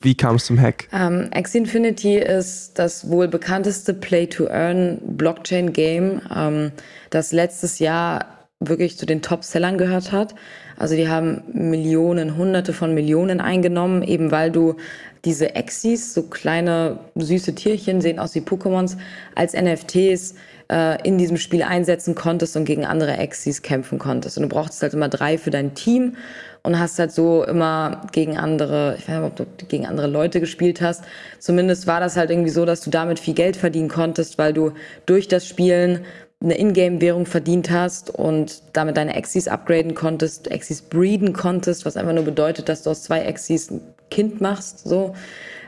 [0.00, 0.88] wie kam es zum Hack?
[0.92, 6.72] Ähm, Axie Infinity ist das wohl bekannteste Play-to-Earn Blockchain-Game, um, ähm,
[7.10, 10.34] das letztes Jahr wirklich zu den Top-Sellern gehört hat.
[10.76, 14.76] Also die haben Millionen, hunderte von Millionen eingenommen, eben weil du
[15.24, 18.96] diese Exis, so kleine süße Tierchen, sehen aus wie Pokémons,
[19.34, 20.34] als NFTs
[20.70, 24.38] äh, in diesem Spiel einsetzen konntest und gegen andere Exis kämpfen konntest.
[24.38, 26.16] Und du brauchst halt immer drei für dein Team
[26.62, 30.40] und hast halt so immer gegen andere, ich weiß nicht, ob du gegen andere Leute
[30.40, 31.04] gespielt hast.
[31.38, 34.72] Zumindest war das halt irgendwie so, dass du damit viel Geld verdienen konntest, weil du
[35.06, 36.04] durch das Spielen
[36.40, 42.12] eine Ingame-Währung verdient hast und damit deine Exis upgraden konntest, Exis breeden konntest, was einfach
[42.12, 43.80] nur bedeutet, dass du aus zwei Exis ein
[44.10, 45.14] Kind machst, so.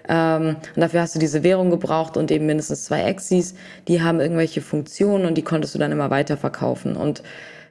[0.09, 3.55] Ähm, und dafür hast du diese Währung gebraucht und eben mindestens zwei Exis.
[3.89, 6.97] Die haben irgendwelche Funktionen und die konntest du dann immer weiter verkaufen.
[6.97, 7.23] Und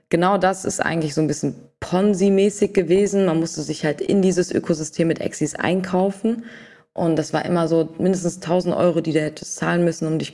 [0.09, 3.25] genau das ist eigentlich so ein bisschen Ponzi-mäßig gewesen.
[3.25, 6.45] Man musste sich halt in dieses Ökosystem mit Exis einkaufen.
[6.93, 10.33] Und das war immer so mindestens 1000 Euro, die du hättest zahlen müssen, um dich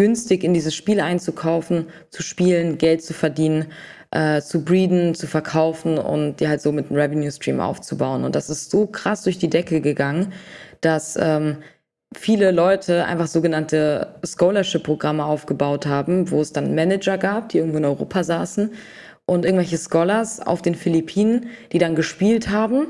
[0.00, 3.66] kostengünstig in dieses Spiel einzukaufen, zu spielen, Geld zu verdienen,
[4.10, 8.24] äh, zu breeden, zu verkaufen und dir halt so mit einem Revenue Stream aufzubauen.
[8.24, 10.32] Und das ist so krass durch die Decke gegangen,
[10.80, 11.58] dass ähm,
[12.16, 17.84] viele Leute einfach sogenannte Scholarship-Programme aufgebaut haben, wo es dann Manager gab, die irgendwo in
[17.84, 18.70] Europa saßen
[19.26, 22.86] und irgendwelche Scholars auf den Philippinen, die dann gespielt haben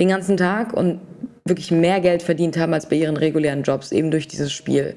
[0.00, 1.00] den ganzen Tag und
[1.44, 4.96] wirklich mehr Geld verdient haben als bei ihren regulären Jobs, eben durch dieses Spiel.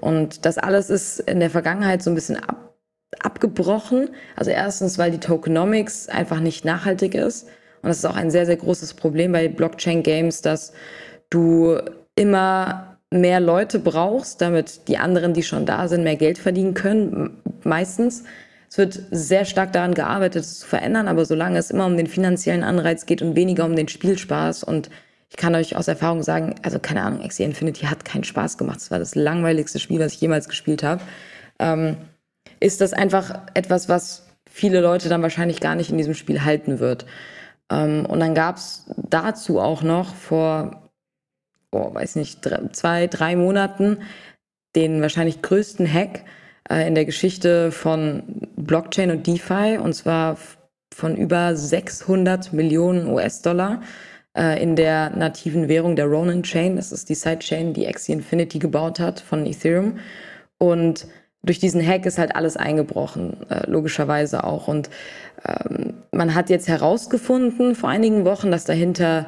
[0.00, 2.74] Und das alles ist in der Vergangenheit so ein bisschen ab,
[3.20, 4.10] abgebrochen.
[4.36, 7.44] Also erstens, weil die Tokenomics einfach nicht nachhaltig ist.
[7.82, 10.72] Und das ist auch ein sehr, sehr großes Problem bei Blockchain-Games, dass
[11.28, 11.78] du
[12.14, 17.42] immer mehr Leute brauchst, damit die anderen, die schon da sind, mehr Geld verdienen können.
[17.64, 18.24] Meistens.
[18.70, 22.06] Es wird sehr stark daran gearbeitet, es zu verändern, aber solange es immer um den
[22.06, 24.90] finanziellen Anreiz geht und weniger um den Spielspaß und
[25.28, 28.78] ich kann euch aus Erfahrung sagen, also keine Ahnung, Axie Infinity hat keinen Spaß gemacht.
[28.78, 31.02] Es war das langweiligste Spiel, was ich jemals gespielt habe.
[31.58, 31.96] Ähm,
[32.58, 36.80] ist das einfach etwas, was viele Leute dann wahrscheinlich gar nicht in diesem Spiel halten
[36.80, 37.06] wird.
[37.70, 40.90] Ähm, und dann gab es dazu auch noch vor,
[41.70, 43.98] oh, weiß nicht, drei, zwei, drei Monaten
[44.74, 46.24] den wahrscheinlich größten Hack,
[46.68, 48.22] in der Geschichte von
[48.56, 50.36] Blockchain und DeFi, und zwar
[50.94, 53.82] von über 600 Millionen US-Dollar
[54.36, 56.76] äh, in der nativen Währung der Ronin Chain.
[56.76, 59.98] Das ist die Sidechain, die Axie Infinity gebaut hat von Ethereum.
[60.58, 61.06] Und
[61.42, 64.68] durch diesen Hack ist halt alles eingebrochen, äh, logischerweise auch.
[64.68, 64.90] Und
[65.46, 69.26] ähm, man hat jetzt herausgefunden vor einigen Wochen, dass dahinter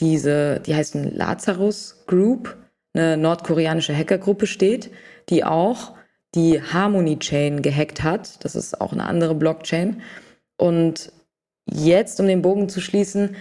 [0.00, 2.56] diese, die heißen Lazarus Group,
[2.94, 4.90] eine nordkoreanische Hackergruppe steht,
[5.28, 5.94] die auch
[6.34, 8.44] die Harmony Chain gehackt hat.
[8.44, 10.02] Das ist auch eine andere Blockchain.
[10.56, 11.12] Und
[11.66, 13.36] jetzt, um den Bogen zu schließen,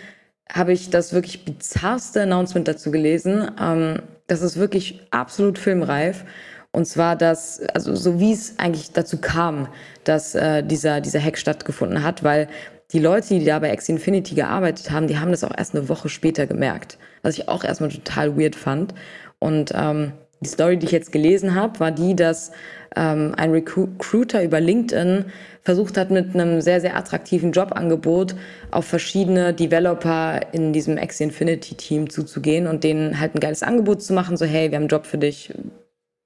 [0.51, 3.49] habe ich das wirklich bizarrste Announcement dazu gelesen.
[3.59, 6.25] Ähm, das ist wirklich absolut filmreif.
[6.73, 9.67] Und zwar, dass, also so wie es eigentlich dazu kam,
[10.03, 12.47] dass äh, dieser, dieser Hack stattgefunden hat, weil
[12.93, 15.87] die Leute, die da bei X Infinity gearbeitet haben, die haben das auch erst eine
[15.87, 16.97] Woche später gemerkt.
[17.23, 18.93] Was ich auch erstmal total weird fand.
[19.39, 22.51] Und ähm, die Story, die ich jetzt gelesen habe, war die, dass
[22.95, 25.25] ähm, ein Recruiter über LinkedIn
[25.61, 28.35] versucht hat, mit einem sehr, sehr attraktiven Jobangebot
[28.71, 34.01] auf verschiedene Developer in diesem X Infinity Team zuzugehen und denen halt ein geiles Angebot
[34.01, 35.53] zu machen, so hey, wir haben einen Job für dich,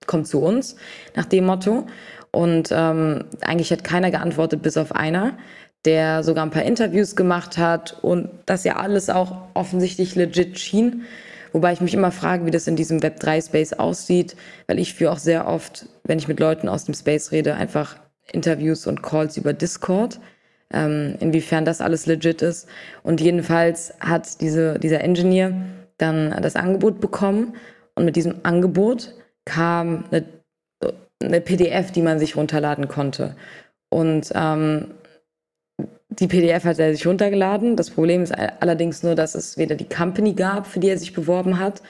[0.08, 0.78] komm zu uns,
[1.16, 1.86] nach dem Motto.
[2.32, 5.38] Und ähm, eigentlich hat keiner geantwortet, bis auf einer,
[5.84, 11.04] der sogar ein paar Interviews gemacht hat und das ja alles auch offensichtlich legit schien.
[11.56, 14.36] Wobei ich mich immer frage, wie das in diesem Web3-Space aussieht,
[14.68, 17.96] weil ich führe auch sehr oft, wenn ich mit Leuten aus dem Space rede, einfach
[18.30, 20.20] Interviews und Calls über Discord,
[20.74, 22.68] ähm, inwiefern das alles legit ist.
[23.04, 25.54] Und jedenfalls hat diese, dieser Engineer
[25.98, 27.56] dann das Angebot bekommen
[27.96, 29.14] und mit diesem Angebot
[29.46, 30.26] kam eine,
[31.24, 33.38] eine PDF, die man sich runterladen konnte.
[33.88, 34.88] Und ähm,
[36.10, 37.76] die PDF hat er sich runtergeladen.
[37.76, 41.14] Das Problem ist allerdings nur, dass es weder die Company gab, für die er sich
[41.14, 41.82] beworben hat,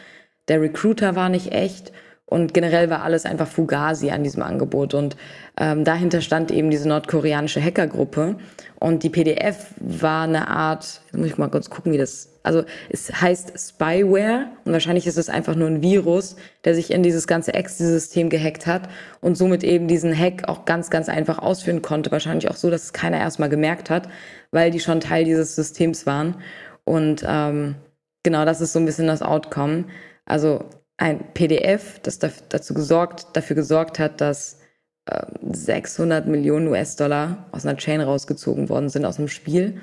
[0.47, 1.91] der Recruiter war nicht echt
[2.25, 4.93] und generell war alles einfach Fugazi an diesem Angebot.
[4.93, 5.15] Und
[5.57, 8.37] ähm, dahinter stand eben diese nordkoreanische Hackergruppe.
[8.79, 12.63] Und die PDF war eine Art, jetzt muss ich mal kurz gucken, wie das also
[12.89, 17.25] es heißt Spyware und wahrscheinlich ist es einfach nur ein Virus, der sich in dieses
[17.25, 18.87] ganze Exe-System gehackt hat
[19.19, 22.11] und somit eben diesen Hack auch ganz, ganz einfach ausführen konnte.
[22.11, 24.07] Wahrscheinlich auch so, dass es keiner erstmal gemerkt hat,
[24.51, 26.35] weil die schon Teil dieses Systems waren.
[26.83, 27.75] Und ähm,
[28.21, 29.85] genau das ist so ein bisschen das Outcome.
[30.25, 30.65] Also
[30.97, 34.59] ein PDF, das dazu gesorgt, dafür gesorgt hat, dass
[35.05, 39.81] äh, 600 Millionen US-Dollar aus einer Chain rausgezogen worden sind aus dem Spiel.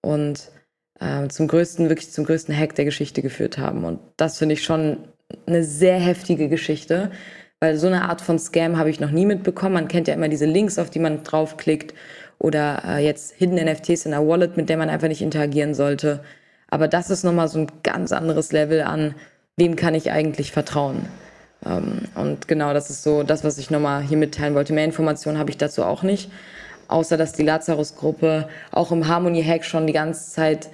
[0.00, 0.50] Und
[1.00, 3.84] äh, zum größten, wirklich zum größten Hack der Geschichte geführt haben.
[3.84, 5.08] Und das finde ich schon
[5.46, 7.10] eine sehr heftige Geschichte,
[7.60, 9.74] weil so eine Art von Scam habe ich noch nie mitbekommen.
[9.74, 11.94] Man kennt ja immer diese Links, auf die man draufklickt
[12.38, 16.22] oder äh, jetzt Hidden NFTs in der Wallet, mit der man einfach nicht interagieren sollte.
[16.68, 19.14] Aber das ist nochmal so ein ganz anderes Level an,
[19.56, 21.06] wem kann ich eigentlich vertrauen.
[21.64, 24.72] Ähm, und genau das ist so das, was ich nochmal hier mitteilen wollte.
[24.72, 26.30] Mehr Informationen habe ich dazu auch nicht,
[26.88, 30.70] außer dass die Lazarus-Gruppe auch im Harmony-Hack schon die ganze Zeit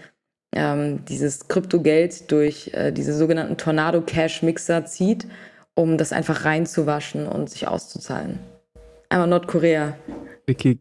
[0.53, 5.27] ähm, dieses Kryptogeld durch äh, diese sogenannten Tornado Cash Mixer zieht,
[5.75, 8.41] um das einfach reinzuwaschen und sich auszuzahlen.
[9.09, 9.97] Einmal Nordkorea.
[10.47, 10.81] Vicky,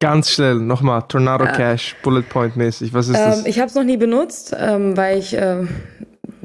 [0.00, 2.94] ganz schnell nochmal Tornado Cash, Bullet Point mäßig.
[2.94, 3.46] Was ist ähm, das?
[3.46, 5.66] Ich habe es noch nie benutzt, ähm, weil ich äh,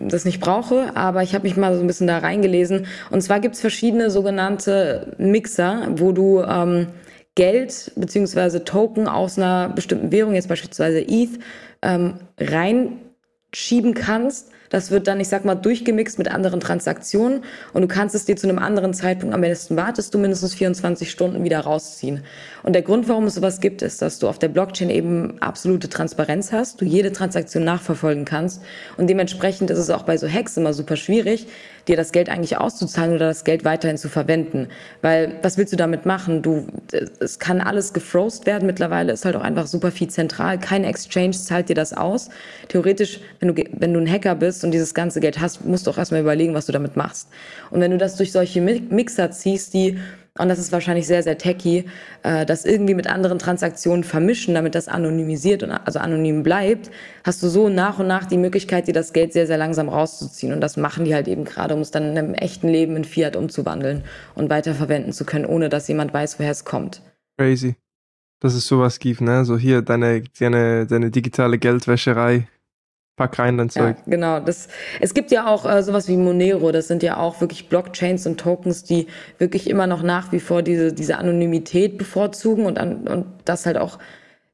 [0.10, 2.88] das nicht brauche, aber ich habe mich mal so ein bisschen da reingelesen.
[3.10, 6.88] Und zwar gibt es verschiedene sogenannte Mixer, wo du ähm,
[7.36, 11.40] Geld beziehungsweise Token aus einer bestimmten Währung, jetzt beispielsweise ETH,
[11.82, 14.52] ähm, reinschieben kannst.
[14.74, 17.44] Das wird dann, ich sag mal, durchgemixt mit anderen Transaktionen
[17.74, 21.12] und du kannst es dir zu einem anderen Zeitpunkt, am besten wartest du mindestens 24
[21.12, 22.24] Stunden wieder rausziehen.
[22.64, 25.90] Und der Grund, warum es sowas gibt, ist, dass du auf der Blockchain eben absolute
[25.90, 28.64] Transparenz hast, du jede Transaktion nachverfolgen kannst
[28.98, 31.46] und dementsprechend ist es auch bei so Hacks immer super schwierig,
[31.88, 34.68] dir das Geld eigentlich auszuzahlen oder das Geld weiterhin zu verwenden.
[35.02, 36.42] Weil was willst du damit machen?
[36.42, 36.68] Du,
[37.20, 38.66] es kann alles gefrost werden.
[38.66, 40.60] Mittlerweile ist halt auch einfach super viel zentral.
[40.60, 42.30] Kein Exchange zahlt dir das aus.
[42.70, 45.92] Theoretisch, wenn du, wenn du ein Hacker bist und dieses ganze Geld hast, musst du
[45.92, 47.28] auch erstmal überlegen, was du damit machst.
[47.70, 50.00] Und wenn du das durch solche Mixer ziehst, die
[50.40, 51.86] und das ist wahrscheinlich sehr, sehr techy,
[52.24, 56.90] äh, das irgendwie mit anderen Transaktionen vermischen, damit das anonymisiert und also anonym bleibt,
[57.24, 60.52] hast du so nach und nach die Möglichkeit, dir das Geld sehr, sehr langsam rauszuziehen.
[60.52, 63.36] Und das machen die halt eben gerade, um es dann im echten Leben in Fiat
[63.36, 64.04] umzuwandeln
[64.34, 67.04] und weiterverwenden zu können, ohne dass jemand weiß, woher es kommt.
[67.38, 67.76] Crazy.
[68.40, 69.46] Dass es sowas gibt, ne?
[69.46, 72.48] So hier deine, deine, deine digitale Geldwäscherei
[73.16, 73.98] pack rein dein Zeug.
[73.98, 74.40] Ja, genau.
[74.40, 74.68] Das,
[75.00, 78.40] es gibt ja auch äh, sowas wie Monero, das sind ja auch wirklich Blockchains und
[78.40, 79.08] Tokens, die
[79.38, 83.78] wirklich immer noch nach wie vor diese, diese Anonymität bevorzugen und, an, und das halt
[83.78, 84.00] auch,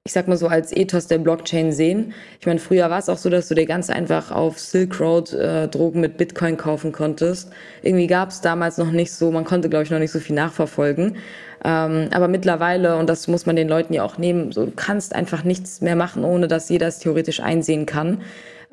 [0.10, 2.16] ich sag mal so, als Ethos der Blockchain sehen.
[2.40, 5.34] Ich meine, früher war es auch so, dass du dir ganz einfach auf Silk Road
[5.34, 7.52] äh, Drogen mit Bitcoin kaufen konntest.
[7.84, 10.36] Irgendwie gab es damals noch nicht so, man konnte, glaube ich, noch nicht so viel
[10.36, 11.18] nachverfolgen.
[11.64, 15.14] Ähm, aber mittlerweile, und das muss man den Leuten ja auch nehmen, so, du kannst
[15.14, 18.24] einfach nichts mehr machen, ohne dass jeder es theoretisch einsehen kann.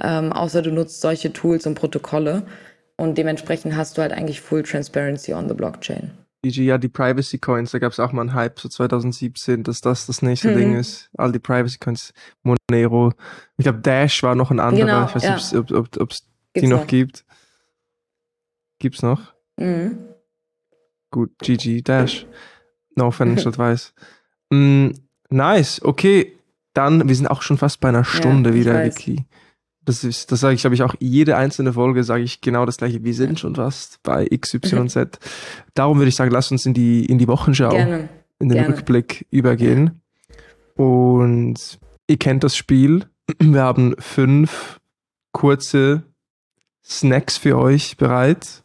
[0.03, 2.45] Ähm, außer du nutzt solche Tools und Protokolle.
[2.97, 6.13] Und dementsprechend hast du halt eigentlich Full Transparency on the Blockchain.
[6.51, 10.07] Ja, die Privacy Coins, da gab es auch mal einen Hype, so 2017, dass das
[10.07, 10.57] das nächste mhm.
[10.57, 11.11] Ding ist.
[11.17, 13.13] All die Privacy Coins, Monero.
[13.57, 14.87] Ich glaube, Dash war noch ein anderer.
[14.87, 15.79] Genau, ich weiß nicht, ja.
[15.79, 16.11] ob es ob,
[16.57, 17.25] die noch, noch gibt.
[18.79, 19.35] Gibt's noch?
[19.57, 19.99] Mhm.
[21.11, 22.27] Gut, GG, Dash.
[22.95, 23.93] No financial advice.
[24.49, 24.91] Mm,
[25.29, 26.39] nice, okay.
[26.73, 29.27] Dann, wir sind auch schon fast bei einer Stunde ja, wieder, Vicky.
[29.87, 32.77] Das ist, das sage ich, glaube ich, auch jede einzelne Folge sage ich genau das
[32.77, 33.05] gleiche.
[33.05, 35.19] Wir sind schon fast bei XYZ.
[35.75, 38.09] Darum würde ich sagen, lass uns in die, in die Wochenschau, Gerne.
[38.41, 38.69] in den Gerne.
[38.69, 40.03] Rückblick übergehen.
[40.75, 41.79] Und
[42.09, 43.07] ihr kennt das Spiel.
[43.39, 44.81] Wir haben fünf
[45.31, 46.03] kurze
[46.85, 48.65] Snacks für euch bereit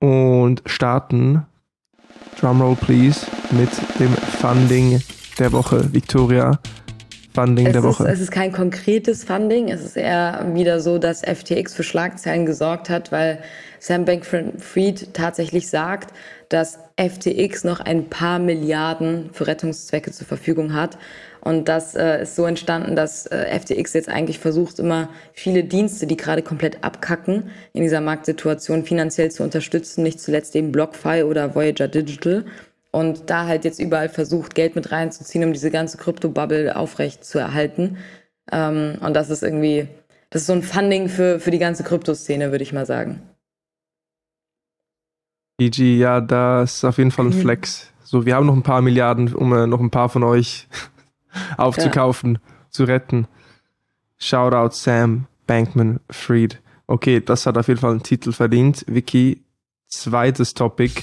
[0.00, 1.46] und starten
[2.38, 5.00] Drumroll please mit dem Funding
[5.38, 5.94] der Woche.
[5.94, 6.58] Victoria,
[7.36, 8.04] Funding es der Woche.
[8.04, 9.68] Ist, es ist kein konkretes Funding.
[9.68, 13.38] Es ist eher wieder so, dass FTX für Schlagzeilen gesorgt hat, weil
[13.78, 16.12] Sam Bankman-Fried tatsächlich sagt,
[16.48, 20.96] dass FTX noch ein paar Milliarden für Rettungszwecke zur Verfügung hat.
[21.40, 26.08] Und das äh, ist so entstanden, dass äh, FTX jetzt eigentlich versucht, immer viele Dienste,
[26.08, 31.54] die gerade komplett abkacken, in dieser Marktsituation finanziell zu unterstützen, nicht zuletzt eben BlockFi oder
[31.54, 32.46] Voyager Digital.
[32.96, 37.38] Und da halt jetzt überall versucht, Geld mit reinzuziehen, um diese ganze Krypto-Bubble aufrecht zu
[37.38, 37.98] erhalten.
[38.50, 39.86] Ähm, und das ist irgendwie,
[40.30, 43.20] das ist so ein Funding für, für die ganze Kryptoszene, würde ich mal sagen.
[45.60, 47.42] EG, ja, da ist auf jeden Fall ein mhm.
[47.42, 47.92] Flex.
[48.02, 50.66] So, wir haben noch ein paar Milliarden, um äh, noch ein paar von euch
[51.58, 52.70] aufzukaufen, ja.
[52.70, 53.28] zu retten.
[54.16, 56.62] Shoutout Sam Bankman Fried.
[56.86, 58.86] Okay, das hat auf jeden Fall einen Titel verdient.
[58.88, 59.42] Vicky,
[59.86, 61.02] zweites Topic.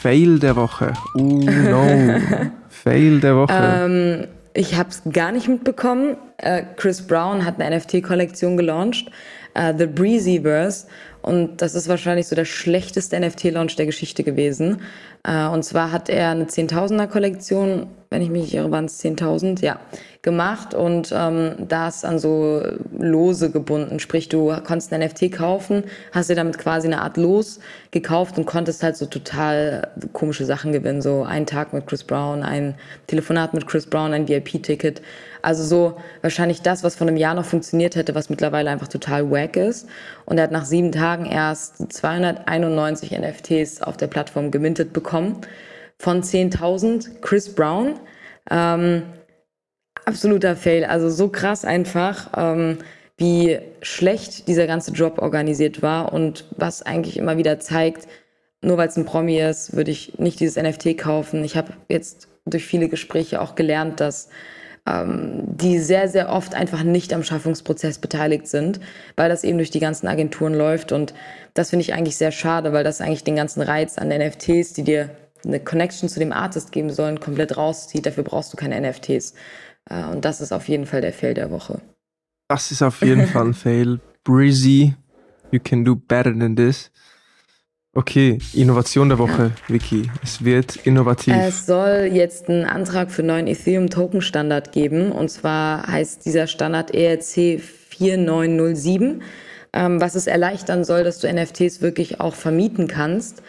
[0.00, 0.92] Fail der Woche.
[1.14, 2.20] Oh no.
[2.68, 3.52] Fail der Woche.
[3.52, 6.16] Ähm, ich habe es gar nicht mitbekommen.
[6.36, 9.10] Äh, Chris Brown hat eine NFT-Kollektion gelauncht,
[9.54, 10.86] äh, The Breezyverse.
[11.28, 14.80] Und das ist wahrscheinlich so der schlechteste NFT-Launch der Geschichte gewesen.
[15.24, 19.62] Äh, und zwar hat er eine 10.000er-Kollektion, wenn ich mich nicht irre, waren es 10.000,
[19.62, 19.78] ja,
[20.22, 22.62] gemacht und ähm, das an so
[22.98, 24.00] Lose gebunden.
[24.00, 27.60] Sprich, du konntest ein NFT kaufen, hast dir damit quasi eine Art Los
[27.90, 31.02] gekauft und konntest halt so total komische Sachen gewinnen.
[31.02, 32.74] So ein Tag mit Chris Brown, ein
[33.06, 35.02] Telefonat mit Chris Brown, ein VIP-Ticket.
[35.40, 39.30] Also so wahrscheinlich das, was vor einem Jahr noch funktioniert hätte, was mittlerweile einfach total
[39.30, 39.86] wack ist.
[40.24, 45.40] Und er hat nach sieben Tagen erst 291 NFTs auf der Plattform gemintet bekommen.
[45.98, 47.98] Von 10.000 Chris Brown
[48.50, 49.02] Ähm,
[50.04, 50.84] absoluter Fail.
[50.84, 52.78] Also so krass einfach, ähm,
[53.18, 58.08] wie schlecht dieser ganze Job organisiert war und was eigentlich immer wieder zeigt,
[58.62, 61.44] nur weil es ein Promi ist, würde ich nicht dieses NFT kaufen.
[61.44, 64.30] Ich habe jetzt durch viele Gespräche auch gelernt, dass
[65.06, 68.80] die sehr, sehr oft einfach nicht am Schaffungsprozess beteiligt sind,
[69.16, 70.92] weil das eben durch die ganzen Agenturen läuft.
[70.92, 71.14] Und
[71.54, 74.84] das finde ich eigentlich sehr schade, weil das eigentlich den ganzen Reiz an NFTs, die
[74.84, 75.10] dir
[75.44, 78.06] eine Connection zu dem Artist geben sollen, komplett rauszieht.
[78.06, 79.34] Dafür brauchst du keine NFTs.
[79.88, 81.80] Äh, und das ist auf jeden Fall der Fail der Woche.
[82.48, 84.00] Das ist auf jeden Fall ein Fail.
[84.24, 84.94] Breezy,
[85.50, 86.90] you can do better than this.
[87.98, 90.08] Okay, Innovation der Woche, Vicky.
[90.22, 91.34] Es wird innovativ.
[91.36, 95.10] Es soll jetzt einen Antrag für neuen Ethereum Token Standard geben.
[95.10, 99.22] Und zwar heißt dieser Standard ERC 4907,
[99.72, 103.42] ähm, was es erleichtern soll, dass du NFTs wirklich auch vermieten kannst.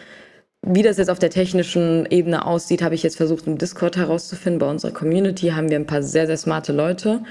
[0.66, 4.58] Wie das jetzt auf der technischen Ebene aussieht, habe ich jetzt versucht, im Discord herauszufinden.
[4.58, 7.22] Bei unserer Community haben wir ein paar sehr, sehr smarte Leute,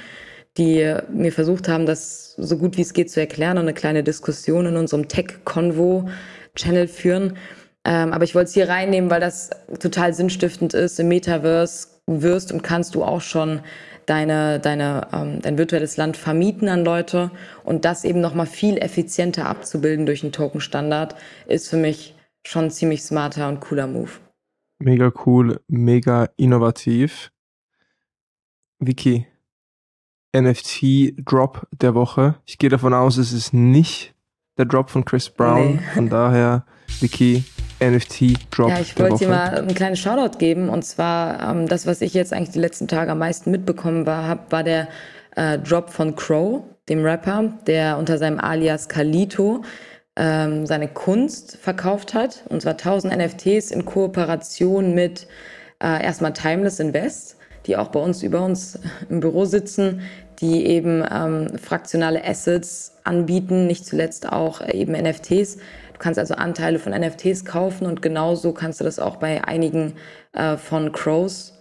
[0.57, 4.03] die mir versucht haben, das so gut wie es geht zu erklären und eine kleine
[4.03, 6.07] Diskussion in unserem Tech-Convo
[6.56, 7.38] Channel führen.
[7.86, 11.00] Ähm, aber ich wollte es hier reinnehmen, weil das total sinnstiftend ist.
[11.00, 13.62] Im Metaverse wirst und kannst du auch schon
[14.06, 17.32] deine, deine, ähm, dein virtuelles Land vermieten an Leute
[17.64, 21.16] und das eben nochmal viel effizienter abzubilden durch einen Token-Standard
[21.47, 24.12] ist für mich schon ein ziemlich smarter und cooler Move.
[24.80, 27.32] Mega cool, mega innovativ.
[28.80, 29.28] Vicky,
[30.36, 32.36] NFT-Drop der Woche.
[32.45, 34.16] Ich gehe davon aus, es ist nicht
[34.60, 35.76] der Drop von Chris Brown.
[35.76, 35.80] Nee.
[35.95, 36.64] Von daher,
[36.99, 37.43] Vicky,
[37.80, 38.70] NFT-Drop.
[38.70, 40.70] Ja, ich wollte dir mal ein kleines Shoutout geben.
[40.70, 44.28] Und zwar, ähm, das, was ich jetzt eigentlich die letzten Tage am meisten mitbekommen war,
[44.28, 44.89] hab, war der
[45.36, 49.64] äh, Drop von Crow, dem Rapper, der unter seinem Alias Kalito
[50.18, 52.43] ähm, seine Kunst verkauft hat.
[52.49, 55.28] Und zwar 1000 NFTs in Kooperation mit
[55.82, 58.78] äh, erstmal Timeless Invest, die auch bei uns über uns
[59.10, 60.01] im Büro sitzen,
[60.41, 65.57] die eben ähm, fraktionale Assets anbieten, nicht zuletzt auch äh, eben NFTs.
[65.57, 69.95] Du kannst also Anteile von NFTs kaufen und genauso kannst du das auch bei einigen
[70.33, 71.53] äh, von Crows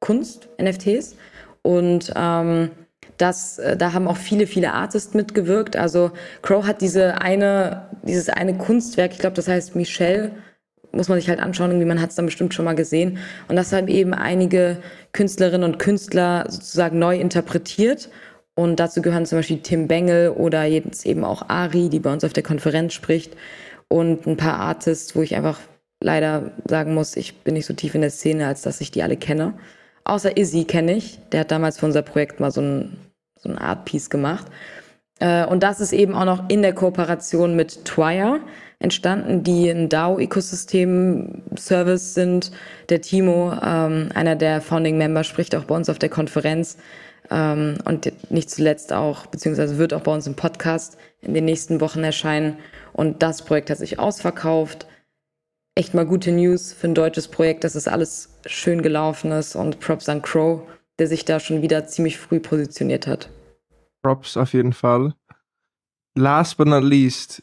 [0.00, 1.16] Kunst-NFTs.
[1.62, 2.70] Und ähm,
[3.16, 5.76] das, äh, da haben auch viele, viele Artists mitgewirkt.
[5.76, 10.30] Also Crow hat diese eine, dieses eine Kunstwerk, ich glaube, das heißt Michelle,
[10.92, 13.18] muss man sich halt anschauen, irgendwie man hat es dann bestimmt schon mal gesehen.
[13.48, 14.78] Und das haben eben einige
[15.12, 18.08] Künstlerinnen und Künstler sozusagen neu interpretiert.
[18.54, 22.24] Und dazu gehören zum Beispiel Tim Bengel oder jetzt eben auch Ari, die bei uns
[22.24, 23.36] auf der Konferenz spricht.
[23.88, 25.60] Und ein paar Artists, wo ich einfach
[26.02, 29.02] leider sagen muss, ich bin nicht so tief in der Szene, als dass ich die
[29.02, 29.54] alle kenne.
[30.04, 31.20] Außer Izzy kenne ich.
[31.32, 32.96] Der hat damals für unser Projekt mal so ein,
[33.36, 34.46] so ein Art-Piece gemacht.
[35.20, 38.40] Äh, und das ist eben auch noch in der Kooperation mit Twire
[38.80, 42.52] entstanden, die ein DAO-Ökosystem-Service sind.
[42.88, 46.78] Der Timo, ähm, einer der Founding-Member, spricht auch bei uns auf der Konferenz.
[47.30, 51.80] Ähm, und nicht zuletzt auch, beziehungsweise wird auch bei uns im Podcast in den nächsten
[51.80, 52.58] Wochen erscheinen.
[52.92, 54.86] Und das Projekt hat sich ausverkauft.
[55.74, 59.56] Echt mal gute News für ein deutsches Projekt, dass es alles schön gelaufen ist.
[59.56, 60.62] Und Props an Crow,
[60.98, 63.30] der sich da schon wieder ziemlich früh positioniert hat.
[64.02, 65.14] Props auf jeden Fall.
[66.14, 67.42] Last but not least,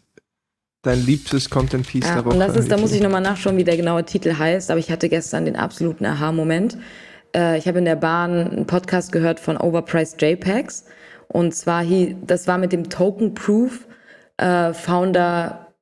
[0.86, 2.33] dein liebstes Content Piece ja, der Woche.
[2.33, 4.91] Und das ist, da muss ich nochmal nachschauen, wie der genaue Titel heißt, aber ich
[4.91, 6.77] hatte gestern den absoluten Aha-Moment.
[7.36, 10.86] Äh, ich habe in der Bahn einen Podcast gehört von Overpriced JPEGs.
[11.27, 11.83] Und zwar,
[12.25, 13.88] das war mit dem Token Proof
[14.38, 15.73] äh, Founder,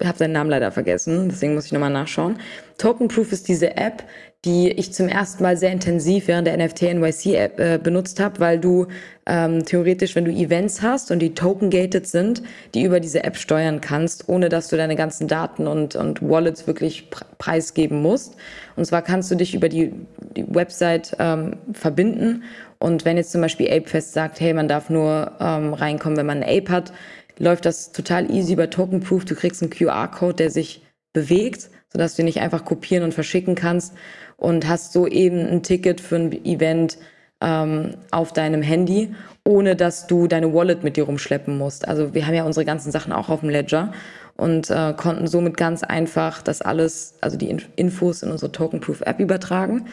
[0.00, 2.38] ich habe seinen Namen leider vergessen, deswegen muss ich nochmal nachschauen.
[2.78, 4.04] Token Proof ist diese App,
[4.44, 8.40] die ich zum ersten Mal sehr intensiv während der NFT NYC App äh, benutzt habe,
[8.40, 8.86] weil du
[9.26, 12.42] ähm, theoretisch, wenn du Events hast und die token-gated sind,
[12.74, 16.66] die über diese App steuern kannst, ohne dass du deine ganzen Daten und, und Wallets
[16.66, 18.36] wirklich preisgeben musst.
[18.76, 19.92] Und zwar kannst du dich über die,
[20.34, 22.44] die Website ähm, verbinden
[22.82, 26.42] und wenn jetzt zum Beispiel ApeFest sagt, hey, man darf nur ähm, reinkommen, wenn man
[26.42, 26.92] ein Ape hat,
[27.38, 29.26] läuft das total easy über Token Proof.
[29.26, 30.82] Du kriegst einen QR-Code, der sich
[31.12, 33.92] bewegt, sodass du ihn nicht einfach kopieren und verschicken kannst
[34.40, 36.98] und hast so eben ein Ticket für ein Event
[37.40, 39.14] ähm, auf deinem Handy,
[39.44, 41.86] ohne dass du deine Wallet mit dir rumschleppen musst.
[41.86, 43.92] Also wir haben ja unsere ganzen Sachen auch auf dem Ledger
[44.36, 49.86] und äh, konnten somit ganz einfach das alles, also die Infos in unsere Token-Proof-App übertragen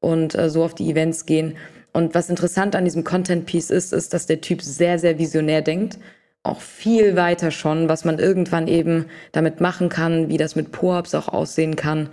[0.00, 1.56] und äh, so auf die Events gehen.
[1.92, 5.98] Und was interessant an diesem Content-Piece ist, ist, dass der Typ sehr, sehr visionär denkt.
[6.42, 11.14] Auch viel weiter schon, was man irgendwann eben damit machen kann, wie das mit Po-Ups
[11.14, 12.08] auch aussehen kann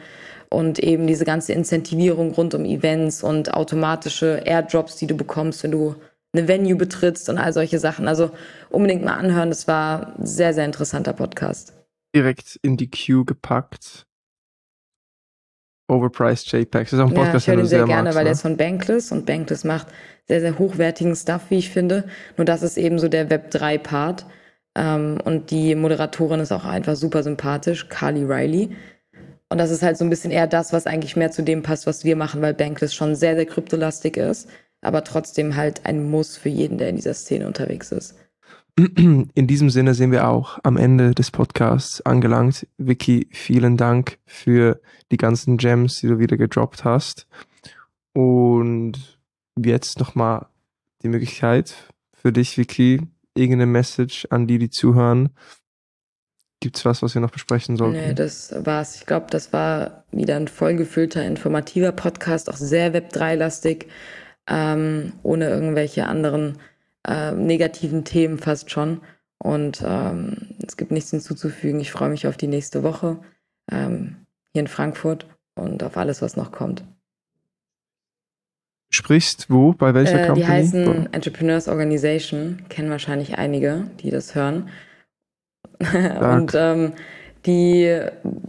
[0.49, 5.71] und eben diese ganze Incentivierung rund um Events und automatische Airdrops, die du bekommst, wenn
[5.71, 5.95] du
[6.33, 8.07] eine Venue betrittst und all solche Sachen.
[8.07, 8.31] Also
[8.69, 9.49] unbedingt mal anhören.
[9.49, 11.73] Das war ein sehr, sehr interessanter Podcast.
[12.15, 14.05] Direkt in die Queue gepackt.
[15.89, 16.91] Overpriced JPEGs.
[16.91, 18.31] Das ist auch ein Ja, Podcast, ich höre den sehr sehr gerne, magst, weil der
[18.31, 18.35] ne?
[18.35, 19.87] ist von Bankless und Bankless macht
[20.27, 22.03] sehr, sehr hochwertigen Stuff, wie ich finde.
[22.35, 24.25] Nur das ist eben so der Web3-Part.
[24.75, 28.75] Ähm, und die Moderatorin ist auch einfach super sympathisch, Carly Riley.
[29.49, 31.87] Und das ist halt so ein bisschen eher das, was eigentlich mehr zu dem passt,
[31.87, 34.49] was wir machen, weil Bankless schon sehr, sehr kryptolastig ist,
[34.81, 38.15] aber trotzdem halt ein Muss für jeden, der in dieser Szene unterwegs ist.
[38.77, 42.67] In diesem Sinne sind wir auch am Ende des Podcasts angelangt.
[42.77, 44.79] Vicky, vielen Dank für
[45.11, 47.27] die ganzen Gems, die du wieder gedroppt hast.
[48.13, 49.19] Und
[49.57, 50.45] jetzt nochmal
[51.01, 51.73] die Möglichkeit
[52.13, 53.01] für dich, Vicky,
[53.33, 55.29] irgendeine Message an die, die zuhören.
[56.59, 57.97] Gibt's was, was wir noch besprechen sollten?
[57.97, 58.95] Nee, das war's.
[58.95, 63.85] Ich glaube, das war wieder ein vollgefüllter, informativer Podcast, auch sehr Web3-lastig,
[64.47, 66.57] ähm, ohne irgendwelche anderen
[67.07, 69.01] äh, negativen Themen fast schon.
[69.37, 71.79] Und ähm, es gibt nichts hinzuzufügen.
[71.79, 73.19] Ich freue mich auf die nächste Woche
[73.71, 76.83] ähm, hier in Frankfurt und auf alles, was noch kommt.
[78.89, 79.73] Sprichst wo?
[79.73, 80.45] Bei welcher Äh, Company?
[80.45, 84.69] die heißen Entrepreneurs Organization, kennen wahrscheinlich einige, die das hören.
[86.19, 86.93] und ähm,
[87.45, 87.99] die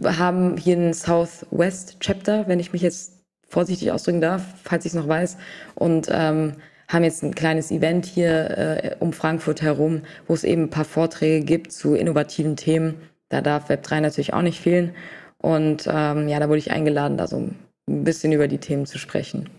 [0.03, 3.13] haben hier ein Southwest Chapter, wenn ich mich jetzt
[3.47, 5.37] vorsichtig ausdrücken darf, falls ich es noch weiß.
[5.75, 6.53] Und ähm,
[6.87, 10.85] haben jetzt ein kleines Event hier äh, um Frankfurt herum, wo es eben ein paar
[10.85, 12.95] Vorträge gibt zu innovativen Themen.
[13.29, 14.95] Da darf Web3 natürlich auch nicht fehlen.
[15.37, 17.55] Und ähm, ja, da wurde ich eingeladen, da so ein
[18.03, 19.49] bisschen über die Themen zu sprechen.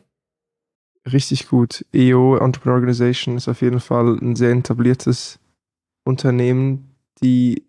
[1.10, 1.86] Richtig gut.
[1.94, 5.38] EO Entrepreneur Organization ist auf jeden Fall ein sehr etabliertes
[6.04, 6.89] Unternehmen,
[7.22, 7.64] die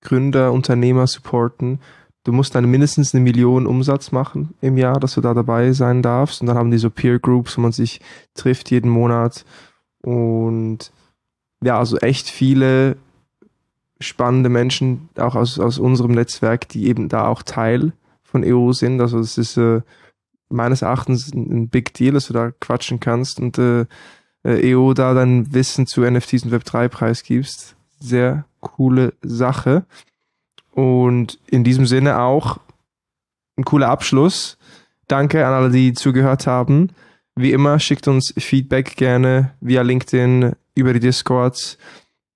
[0.00, 1.80] Gründer, Unternehmer supporten.
[2.24, 6.02] Du musst dann mindestens eine Million Umsatz machen im Jahr, dass du da dabei sein
[6.02, 6.40] darfst.
[6.40, 8.00] Und dann haben die so Peer Groups, wo man sich
[8.34, 9.44] trifft jeden Monat.
[10.02, 10.92] Und
[11.62, 12.96] ja, also echt viele
[14.00, 19.00] spannende Menschen, auch aus, aus unserem Netzwerk, die eben da auch Teil von EO sind.
[19.00, 19.80] Also es ist äh,
[20.48, 23.86] meines Erachtens ein, Big Deal, dass du da quatschen kannst und äh,
[24.44, 27.76] äh, EO da dein Wissen zu NFTs und Web3 preisgibst.
[27.98, 29.84] Sehr coole Sache.
[30.72, 32.58] Und in diesem Sinne auch
[33.56, 34.58] ein cooler Abschluss.
[35.08, 36.90] Danke an alle, die zugehört haben.
[37.34, 41.78] Wie immer, schickt uns Feedback gerne via LinkedIn, über die Discords.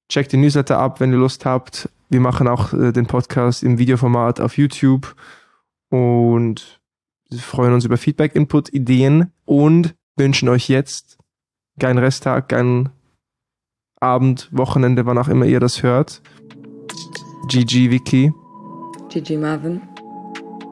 [0.08, 1.88] Checkt den Newsletter ab, wenn ihr Lust habt.
[2.08, 5.14] Wir machen auch äh, den Podcast im Videoformat auf YouTube.
[5.90, 6.80] Und
[7.38, 11.18] freuen uns über Feedback, Input, Ideen und wünschen euch jetzt
[11.78, 12.90] geilen Resttag, geilen
[14.02, 16.22] Abend, Wochenende, wann auch immer ihr das hört.
[17.48, 18.32] GG Vicky.
[19.10, 19.82] GG Marvin.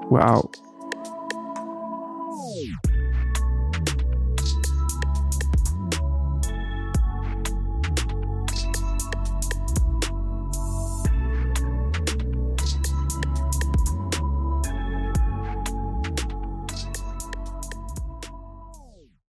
[0.08, 0.48] Wow.